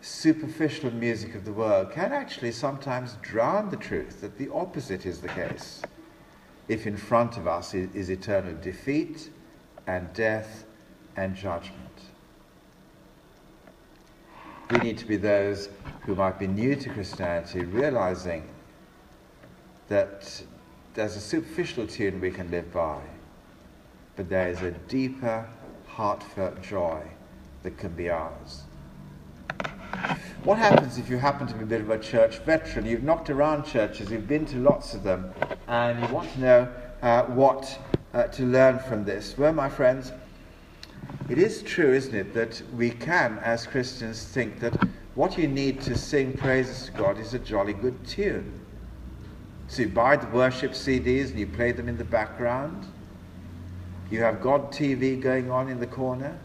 superficial 0.00 0.90
music 0.92 1.34
of 1.34 1.44
the 1.44 1.52
world 1.52 1.92
can 1.92 2.12
actually 2.12 2.52
sometimes 2.52 3.16
drown 3.22 3.70
the 3.70 3.76
truth 3.76 4.20
that 4.20 4.38
the 4.38 4.48
opposite 4.52 5.04
is 5.04 5.20
the 5.20 5.28
case. 5.28 5.82
If 6.68 6.86
in 6.86 6.96
front 6.96 7.36
of 7.36 7.46
us 7.46 7.74
is, 7.74 7.94
is 7.94 8.08
eternal 8.08 8.54
defeat 8.60 9.30
and 9.86 10.12
death 10.14 10.64
and 11.16 11.34
judgment. 11.36 11.91
We 14.70 14.78
need 14.78 14.98
to 14.98 15.06
be 15.06 15.16
those 15.16 15.68
who 16.02 16.14
might 16.14 16.38
be 16.38 16.46
new 16.46 16.74
to 16.76 16.88
Christianity, 16.90 17.64
realizing 17.64 18.48
that 19.88 20.42
there's 20.94 21.16
a 21.16 21.20
superficial 21.20 21.86
tune 21.86 22.20
we 22.20 22.30
can 22.30 22.50
live 22.50 22.72
by, 22.72 23.00
but 24.16 24.28
there 24.28 24.48
is 24.48 24.62
a 24.62 24.70
deeper, 24.70 25.46
heartfelt 25.86 26.62
joy 26.62 27.02
that 27.62 27.76
can 27.76 27.92
be 27.92 28.08
ours. 28.08 28.62
What 30.44 30.58
happens 30.58 30.98
if 30.98 31.08
you 31.08 31.18
happen 31.18 31.46
to 31.46 31.54
be 31.54 31.62
a 31.62 31.66
bit 31.66 31.80
of 31.82 31.90
a 31.90 31.98
church 31.98 32.38
veteran? 32.38 32.86
You've 32.86 33.04
knocked 33.04 33.30
around 33.30 33.64
churches, 33.64 34.10
you've 34.10 34.26
been 34.26 34.46
to 34.46 34.56
lots 34.56 34.94
of 34.94 35.02
them, 35.02 35.32
and 35.68 36.00
you 36.00 36.12
want 36.12 36.32
to 36.32 36.40
know 36.40 36.68
uh, 37.02 37.24
what 37.26 37.78
uh, 38.14 38.24
to 38.24 38.44
learn 38.44 38.78
from 38.78 39.04
this? 39.04 39.36
Well, 39.38 39.52
my 39.52 39.68
friends, 39.68 40.12
it 41.28 41.38
is 41.38 41.62
true, 41.62 41.92
isn't 41.92 42.14
it, 42.14 42.34
that 42.34 42.62
we 42.74 42.90
can, 42.90 43.38
as 43.38 43.66
Christians, 43.66 44.24
think 44.24 44.60
that 44.60 44.74
what 45.14 45.36
you 45.36 45.46
need 45.46 45.80
to 45.82 45.96
sing 45.96 46.32
praises 46.32 46.86
to 46.86 46.92
God 46.92 47.18
is 47.18 47.34
a 47.34 47.38
jolly 47.38 47.74
good 47.74 48.06
tune. 48.06 48.60
So 49.68 49.82
you 49.82 49.88
buy 49.88 50.16
the 50.16 50.26
worship 50.28 50.72
CDs 50.72 51.30
and 51.30 51.38
you 51.38 51.46
play 51.46 51.72
them 51.72 51.88
in 51.88 51.96
the 51.96 52.04
background. 52.04 52.86
You 54.10 54.20
have 54.20 54.42
God 54.42 54.72
TV 54.72 55.20
going 55.20 55.50
on 55.50 55.68
in 55.68 55.80
the 55.80 55.86
corner. 55.86 56.38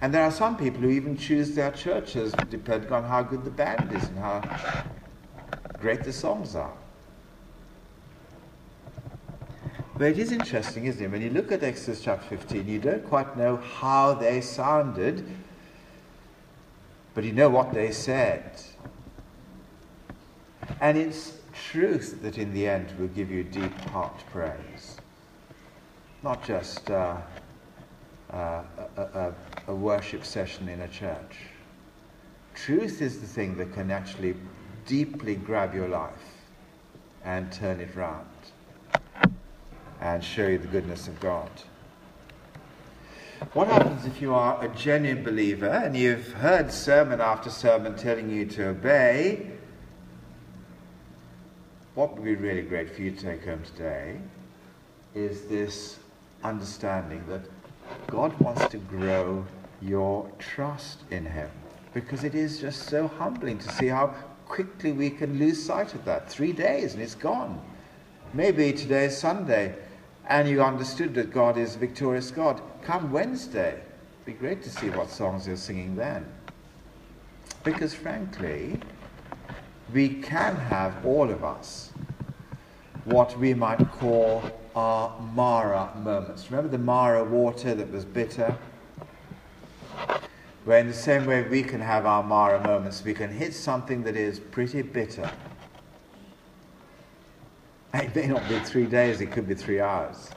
And 0.00 0.12
there 0.12 0.22
are 0.22 0.30
some 0.30 0.56
people 0.56 0.80
who 0.80 0.90
even 0.90 1.16
choose 1.16 1.54
their 1.54 1.70
churches 1.70 2.34
depending 2.50 2.92
on 2.92 3.04
how 3.04 3.22
good 3.22 3.44
the 3.44 3.50
band 3.50 3.92
is 3.92 4.02
and 4.08 4.18
how 4.18 4.86
great 5.80 6.02
the 6.02 6.12
songs 6.12 6.54
are. 6.54 6.76
But 9.96 10.08
it 10.08 10.18
is 10.18 10.32
interesting, 10.32 10.86
isn't 10.86 11.04
it? 11.04 11.08
When 11.08 11.22
you 11.22 11.30
look 11.30 11.52
at 11.52 11.62
Exodus 11.62 12.00
chapter 12.00 12.36
15, 12.36 12.66
you 12.66 12.80
don't 12.80 13.04
quite 13.04 13.36
know 13.36 13.56
how 13.56 14.14
they 14.14 14.40
sounded, 14.40 15.24
but 17.14 17.22
you 17.22 17.32
know 17.32 17.48
what 17.48 17.72
they 17.72 17.92
said. 17.92 18.60
And 20.80 20.98
it's 20.98 21.34
truth 21.70 22.22
that 22.22 22.38
in 22.38 22.52
the 22.52 22.66
end 22.66 22.92
will 22.98 23.08
give 23.08 23.30
you 23.30 23.44
deep 23.44 23.72
heart 23.90 24.24
praise. 24.32 24.96
Not 26.24 26.44
just 26.44 26.90
uh, 26.90 27.18
uh, 28.32 28.62
a, 28.96 29.02
a, 29.02 29.34
a 29.68 29.74
worship 29.74 30.24
session 30.24 30.68
in 30.68 30.80
a 30.80 30.88
church. 30.88 31.36
Truth 32.54 33.00
is 33.00 33.20
the 33.20 33.26
thing 33.28 33.56
that 33.58 33.72
can 33.72 33.92
actually 33.92 34.34
deeply 34.86 35.36
grab 35.36 35.72
your 35.72 35.88
life 35.88 36.12
and 37.24 37.52
turn 37.52 37.78
it 37.80 37.94
round 37.94 38.26
and 40.00 40.22
show 40.22 40.46
you 40.46 40.58
the 40.58 40.68
goodness 40.68 41.08
of 41.08 41.18
God. 41.20 41.50
What 43.52 43.68
happens 43.68 44.06
if 44.06 44.22
you 44.22 44.34
are 44.34 44.64
a 44.64 44.68
genuine 44.68 45.22
believer 45.22 45.68
and 45.68 45.96
you've 45.96 46.32
heard 46.32 46.72
sermon 46.72 47.20
after 47.20 47.50
sermon 47.50 47.94
telling 47.94 48.30
you 48.30 48.46
to 48.46 48.68
obey? 48.68 49.50
What 51.94 52.14
would 52.14 52.24
be 52.24 52.34
really 52.34 52.62
great 52.62 52.94
for 52.94 53.02
you 53.02 53.10
to 53.10 53.20
take 53.20 53.44
home 53.44 53.62
today 53.62 54.18
is 55.14 55.42
this 55.42 55.98
understanding 56.42 57.22
that 57.28 57.42
God 58.06 58.38
wants 58.40 58.66
to 58.68 58.78
grow 58.78 59.44
your 59.80 60.30
trust 60.38 61.00
in 61.10 61.24
Him. 61.24 61.50
Because 61.92 62.24
it 62.24 62.34
is 62.34 62.60
just 62.60 62.88
so 62.88 63.06
humbling 63.06 63.58
to 63.58 63.68
see 63.72 63.86
how 63.88 64.08
quickly 64.46 64.92
we 64.92 65.10
can 65.10 65.38
lose 65.38 65.62
sight 65.62 65.94
of 65.94 66.04
that. 66.04 66.28
Three 66.28 66.52
days 66.52 66.94
and 66.94 67.02
it's 67.02 67.14
gone. 67.14 67.60
Maybe 68.34 68.72
today 68.72 69.04
is 69.04 69.16
Sunday 69.16 69.76
and 70.26 70.48
you 70.48 70.60
understood 70.60 71.14
that 71.14 71.30
God 71.30 71.56
is 71.56 71.76
victorious 71.76 72.32
God. 72.32 72.60
Come 72.82 73.12
Wednesday. 73.12 73.74
It'd 73.74 74.26
be 74.26 74.32
great 74.32 74.60
to 74.64 74.70
see 74.70 74.90
what 74.90 75.08
songs 75.08 75.46
you're 75.46 75.56
singing 75.56 75.94
then. 75.94 76.26
Because 77.62 77.94
frankly, 77.94 78.80
we 79.92 80.08
can 80.08 80.56
have 80.56 81.06
all 81.06 81.30
of 81.30 81.44
us 81.44 81.92
what 83.04 83.38
we 83.38 83.54
might 83.54 83.88
call 83.92 84.42
our 84.74 85.16
Marah 85.32 85.94
moments. 86.02 86.50
Remember 86.50 86.76
the 86.76 86.82
Marah 86.82 87.22
water 87.22 87.72
that 87.76 87.92
was 87.92 88.04
bitter? 88.04 88.58
Where, 90.64 90.80
in 90.80 90.88
the 90.88 90.92
same 90.92 91.24
way 91.26 91.46
we 91.46 91.62
can 91.62 91.80
have 91.80 92.04
our 92.04 92.24
Marah 92.24 92.64
moments, 92.64 93.04
we 93.04 93.14
can 93.14 93.30
hit 93.30 93.54
something 93.54 94.02
that 94.02 94.16
is 94.16 94.40
pretty 94.40 94.82
bitter. 94.82 95.30
It 97.94 98.14
may 98.14 98.26
not 98.26 98.48
be 98.48 98.58
three 98.58 98.86
days, 98.86 99.20
it 99.20 99.30
could 99.30 99.46
be 99.46 99.54
three 99.54 99.80
hours. 99.80 100.30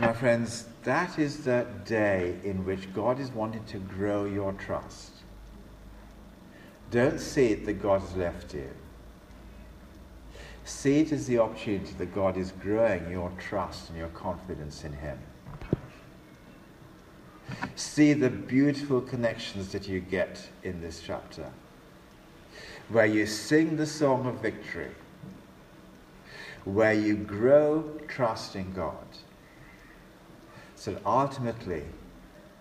My 0.00 0.12
friends, 0.12 0.66
that 0.84 1.18
is 1.18 1.44
the 1.44 1.66
day 1.84 2.36
in 2.44 2.64
which 2.64 2.92
God 2.94 3.18
is 3.18 3.30
wanting 3.32 3.64
to 3.66 3.78
grow 3.78 4.24
your 4.24 4.52
trust. 4.52 5.10
Don't 6.92 7.18
see 7.18 7.46
it 7.46 7.66
that 7.66 7.82
God 7.82 8.02
has 8.02 8.16
left 8.16 8.54
you. 8.54 8.70
See 10.64 11.00
it 11.00 11.10
as 11.10 11.26
the 11.26 11.38
opportunity 11.38 11.92
that 11.98 12.14
God 12.14 12.36
is 12.36 12.52
growing 12.52 13.10
your 13.10 13.32
trust 13.38 13.88
and 13.88 13.98
your 13.98 14.08
confidence 14.08 14.84
in 14.84 14.92
Him. 14.92 15.18
See 17.74 18.12
the 18.12 18.30
beautiful 18.30 19.00
connections 19.00 19.72
that 19.72 19.88
you 19.88 20.00
get 20.00 20.48
in 20.62 20.80
this 20.80 21.02
chapter, 21.04 21.50
where 22.88 23.06
you 23.06 23.26
sing 23.26 23.76
the 23.76 23.86
song 23.86 24.26
of 24.26 24.34
victory, 24.36 24.90
where 26.64 26.94
you 26.94 27.16
grow 27.16 27.82
trust 28.08 28.56
in 28.56 28.72
God, 28.72 29.06
so 30.76 30.92
that 30.92 31.02
ultimately 31.04 31.84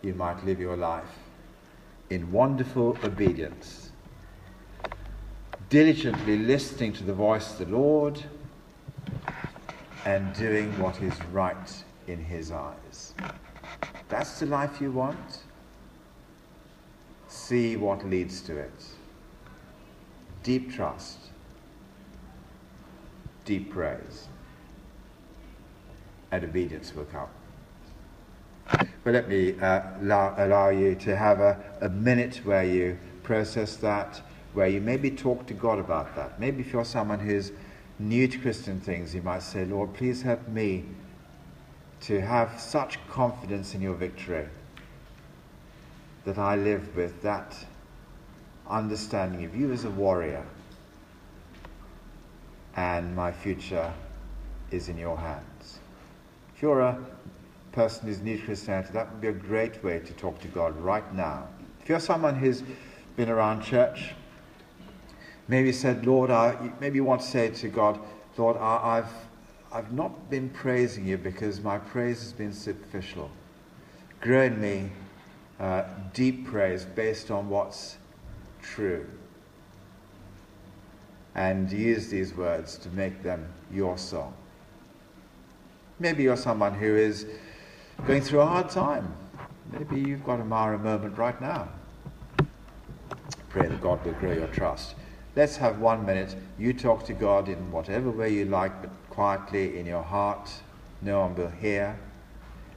you 0.02 0.14
might 0.14 0.44
live 0.46 0.60
your 0.60 0.78
life 0.78 1.20
in 2.10 2.32
wonderful 2.32 2.98
obedience 3.04 3.92
diligently 5.72 6.38
listening 6.38 6.92
to 6.92 7.02
the 7.06 7.14
voice 7.14 7.54
of 7.54 7.60
the 7.60 7.78
Lord 7.78 8.22
and 10.04 10.34
doing 10.36 10.70
what 10.78 11.02
is 11.02 11.14
right 11.32 11.84
in 12.08 12.22
His 12.22 12.52
eyes. 12.52 13.14
That's 14.10 14.42
the 14.42 14.48
life 14.48 14.82
you 14.82 14.92
want. 14.92 15.40
See 17.30 17.78
what 17.78 18.06
leads 18.06 18.42
to 18.42 18.58
it. 18.58 18.84
Deep 20.44 20.74
trust, 20.74 21.20
deep 23.46 23.72
praise, 23.72 24.28
and 26.32 26.44
obedience 26.44 26.96
will 26.96 27.06
come. 27.06 27.30
But 29.04 29.14
let 29.14 29.30
me 29.30 29.60
uh, 29.60 29.82
allow, 30.02 30.36
allow, 30.38 30.70
you 30.70 30.96
to 30.96 31.16
have 31.16 31.40
a, 31.40 31.60
a 31.82 31.90
minute 31.90 32.42
where 32.44 32.64
you 32.64 32.98
process 33.24 33.76
that 33.78 34.22
where 34.54 34.68
you 34.68 34.82
maybe 34.82 35.10
talk 35.10 35.46
to 35.48 35.54
God 35.54 35.80
about 35.80 36.16
that. 36.16 36.40
Maybe 36.40 36.62
if 36.62 36.74
you're 36.74 36.86
someone 36.86 37.20
who's 37.20 37.52
new 38.00 38.28
to 38.28 38.38
Christian 38.38 38.80
things, 38.80 39.16
you 39.16 39.22
might 39.22 39.44
say, 39.44 39.66
Lord, 39.66 39.94
please 39.94 40.22
help 40.22 40.48
me 40.48 40.86
to 42.02 42.20
have 42.20 42.60
such 42.60 42.98
confidence 43.08 43.74
in 43.74 43.82
your 43.82 43.94
victory 43.94 44.48
that 46.26 46.38
I 46.38 46.56
live 46.56 46.96
with 46.96 47.22
that 47.22 47.56
understanding 48.70 49.46
of 49.46 49.56
you 49.56 49.72
as 49.72 49.86
a 49.86 49.90
warrior 49.90 50.46
and 52.76 53.16
my 53.16 53.32
future 53.32 53.92
is 54.72 54.90
in 54.90 54.98
your 54.98 55.18
hands. 55.18 55.80
If 56.56 56.62
you're 56.62 56.82
a 56.82 56.98
person 57.72 58.08
who's 58.08 58.22
new 58.22 58.38
to 58.38 58.46
Christianity, 58.46 58.90
that 58.94 59.12
would 59.12 59.22
be 59.22 59.28
a 59.28 59.34
great 59.34 59.84
way 59.84 60.00
to 60.00 60.14
talk 60.14 60.40
to 60.42 60.48
God 60.48 60.78
right 60.78 61.14
now. 61.14 61.48
If 61.82 61.90
you're 61.90 62.00
someone 62.00 62.36
who's 62.36 62.64
been 63.16 63.30
around 63.30 63.64
church 63.64 64.14
maybe 65.48 65.74
said, 65.74 66.06
Lord, 66.06 66.32
I, 66.32 66.72
maybe 66.80 66.96
you 66.96 67.04
want 67.04 67.22
to 67.22 67.28
say 67.28 67.50
to 67.50 67.68
God, 67.68 68.00
Lord, 68.38 68.56
I, 68.58 68.96
have 68.96 69.12
I've 69.72 69.92
not 69.92 70.30
been 70.30 70.50
praising 70.50 71.06
you 71.06 71.18
because 71.18 71.60
my 71.60 71.78
praise 71.78 72.22
has 72.22 72.32
been 72.32 72.54
superficial. 72.54 73.30
Grow 74.22 74.44
in 74.44 74.62
me 74.62 74.90
uh, 75.60 75.84
deep 76.14 76.48
praise 76.48 76.86
based 76.86 77.32
on 77.32 77.50
what's 77.50 77.98
true. 78.62 79.06
And 81.36 81.72
use 81.72 82.10
these 82.10 82.34
words 82.34 82.78
to 82.80 82.90
make 82.90 83.24
them 83.24 83.48
your 83.72 83.98
song. 83.98 84.34
Maybe 86.00 86.24
you're 86.24 86.38
someone 86.38 86.74
who 86.74 86.96
is 86.96 87.26
going 88.06 88.22
through 88.22 88.42
a 88.42 88.46
hard 88.46 88.70
time. 88.70 89.14
Maybe 89.72 90.00
you've 90.00 90.26
got 90.26 90.40
a 90.40 90.44
Marah 90.44 90.80
moment 90.80 91.18
right 91.18 91.40
now. 91.40 91.70
Pray 93.50 93.68
that 93.68 93.82
God 93.82 94.04
will 94.06 94.14
grow 94.14 94.34
your 94.34 94.48
trust. 94.48 94.96
Let's 95.36 95.56
have 95.58 95.80
one 95.80 96.06
minute. 96.06 96.36
You 96.58 96.74
talk 96.74 97.06
to 97.06 97.14
God 97.14 97.48
in 97.48 97.72
whatever 97.72 98.10
way 98.10 98.34
you 98.34 98.46
like, 98.46 98.82
but 98.82 98.92
quietly 99.10 99.80
in 99.80 99.86
your 99.86 100.04
heart. 100.04 100.50
No 101.02 101.22
one 101.22 101.36
will 101.36 101.50
hear. 101.50 101.98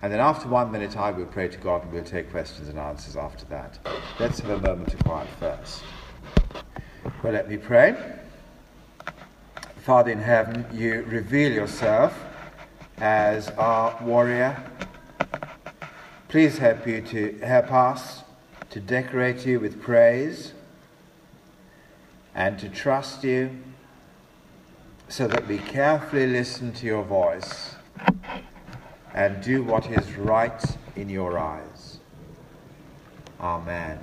And 0.05 0.13
then 0.13 0.21
after 0.21 0.49
one 0.49 0.71
minute, 0.71 0.99
I 0.99 1.13
will 1.13 1.25
pray 1.25 1.49
to 1.49 1.57
God 1.57 1.83
and 1.83 1.91
we'll 1.91 2.05
take 2.05 2.31
questions 2.31 2.69
and 2.69 2.79
answers 2.79 3.17
after 3.17 3.47
that. 3.47 3.79
Let's 4.21 4.39
have 4.41 4.51
a 4.51 4.59
moment 4.61 4.93
of 4.93 5.03
quiet 5.03 5.31
first. 5.41 5.83
Well, 7.23 7.33
let 7.33 7.49
me 7.49 7.57
pray. 7.57 7.97
Father 9.79 10.11
in 10.11 10.19
heaven, 10.19 10.67
you 10.75 11.05
reveal 11.09 11.51
yourself 11.51 12.23
as 12.99 13.49
our 13.53 13.99
warrior. 14.03 14.63
Please 16.29 16.59
help 16.59 16.87
you 16.87 17.01
to 17.01 17.39
help 17.39 17.73
us 17.73 18.25
to 18.69 18.81
decorate 18.81 19.47
you 19.47 19.59
with 19.59 19.81
praise 19.81 20.53
and 22.35 22.59
to 22.59 22.69
trust 22.69 23.25
you 23.25 23.59
so 25.09 25.27
that 25.29 25.49
we 25.49 25.57
carefully 25.57 26.27
listen 26.27 26.73
to 26.73 26.85
your 26.85 27.05
voice 27.05 27.77
and 29.15 29.43
do 29.43 29.63
what 29.63 29.87
is 29.91 30.15
right 30.17 30.77
in 30.97 31.09
your 31.09 31.39
eyes. 31.39 31.99
Amen. 33.41 33.99